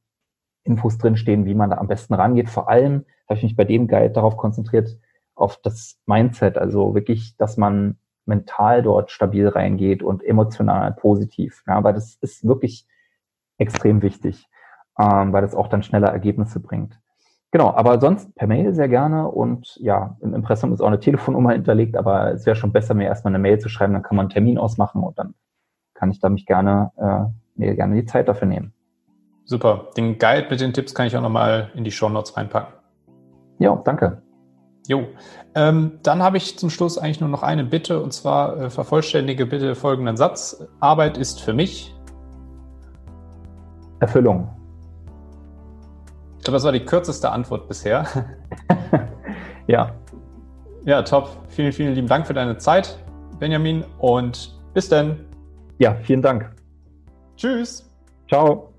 Infos 0.63 0.97
drinstehen, 0.97 1.45
wie 1.45 1.55
man 1.55 1.69
da 1.69 1.77
am 1.77 1.87
besten 1.87 2.13
rangeht. 2.13 2.49
Vor 2.49 2.69
allem 2.69 3.05
habe 3.27 3.37
ich 3.37 3.43
mich 3.43 3.55
bei 3.55 3.63
dem 3.63 3.87
Guide 3.87 4.11
darauf 4.11 4.37
konzentriert, 4.37 4.97
auf 5.35 5.57
das 5.61 5.99
Mindset, 6.05 6.57
also 6.57 6.95
wirklich, 6.95 7.35
dass 7.37 7.57
man 7.57 7.97
mental 8.25 8.81
dort 8.81 9.11
stabil 9.11 9.47
reingeht 9.47 10.01
und 10.01 10.23
emotional 10.23 10.93
positiv. 10.93 11.63
Ja, 11.67 11.83
weil 11.83 11.93
das 11.93 12.15
ist 12.21 12.47
wirklich 12.47 12.87
extrem 13.57 14.01
wichtig, 14.01 14.47
ähm, 14.99 15.33
weil 15.33 15.41
das 15.41 15.55
auch 15.55 15.67
dann 15.67 15.83
schneller 15.83 16.09
Ergebnisse 16.09 16.59
bringt. 16.59 16.99
Genau, 17.51 17.73
aber 17.73 18.01
sonst 18.01 18.35
per 18.35 18.47
Mail 18.47 18.73
sehr 18.73 18.89
gerne 18.89 19.29
und 19.29 19.77
ja, 19.77 20.17
im 20.21 20.33
Impressum 20.33 20.73
ist 20.73 20.81
auch 20.81 20.87
eine 20.87 20.99
Telefonnummer 20.99 21.53
hinterlegt, 21.53 21.95
aber 21.95 22.33
es 22.33 22.45
wäre 22.45 22.55
schon 22.55 22.73
besser, 22.73 22.93
mir 22.93 23.05
erstmal 23.05 23.31
eine 23.31 23.41
Mail 23.41 23.59
zu 23.59 23.69
schreiben, 23.69 23.93
dann 23.93 24.03
kann 24.03 24.17
man 24.17 24.25
einen 24.25 24.31
Termin 24.31 24.57
ausmachen 24.57 25.01
und 25.03 25.17
dann 25.17 25.35
kann 25.93 26.11
ich 26.11 26.19
da 26.19 26.27
mich 26.27 26.45
gerne, 26.45 26.91
äh, 26.97 27.31
mir 27.55 27.75
gerne 27.75 27.95
die 27.95 28.05
Zeit 28.05 28.27
dafür 28.27 28.47
nehmen. 28.47 28.73
Super. 29.45 29.87
Den 29.95 30.17
Guide 30.17 30.47
mit 30.49 30.59
den 30.59 30.73
Tipps 30.73 30.93
kann 30.93 31.07
ich 31.07 31.15
auch 31.15 31.21
nochmal 31.21 31.71
in 31.75 31.85
die 31.85 31.91
Show 31.91 32.09
Notes 32.09 32.35
reinpacken. 32.35 32.73
Ja, 33.59 33.75
danke. 33.85 34.21
Jo, 34.87 35.07
ähm, 35.55 35.99
dann 36.03 36.21
habe 36.21 36.37
ich 36.37 36.59
zum 36.59 36.69
Schluss 36.69 36.97
eigentlich 36.97 37.21
nur 37.21 37.29
noch 37.29 37.41
eine 37.41 37.63
Bitte 37.63 38.01
und 38.01 38.11
zwar 38.11 38.57
äh, 38.59 38.69
vervollständige 38.69 39.45
bitte 39.45 39.75
folgenden 39.75 40.17
Satz. 40.17 40.63
Arbeit 40.79 41.17
ist 41.17 41.41
für 41.41 41.53
mich 41.53 41.94
Erfüllung. 44.05 44.47
Ich 46.37 46.43
glaube, 46.43 46.55
das 46.55 46.63
war 46.63 46.71
die 46.71 46.85
kürzeste 46.85 47.29
Antwort 47.31 47.67
bisher. 47.67 48.05
ja. 49.67 49.91
Ja, 50.85 51.01
top. 51.01 51.29
Vielen, 51.49 51.71
vielen 51.71 51.95
lieben 51.95 52.07
Dank 52.07 52.27
für 52.27 52.35
deine 52.35 52.57
Zeit, 52.57 52.99
Benjamin, 53.39 53.83
und 53.97 54.55
bis 54.73 54.87
dann. 54.87 55.25
Ja, 55.79 55.95
vielen 56.03 56.21
Dank. 56.21 56.51
Tschüss. 57.35 57.89
Ciao. 58.27 58.74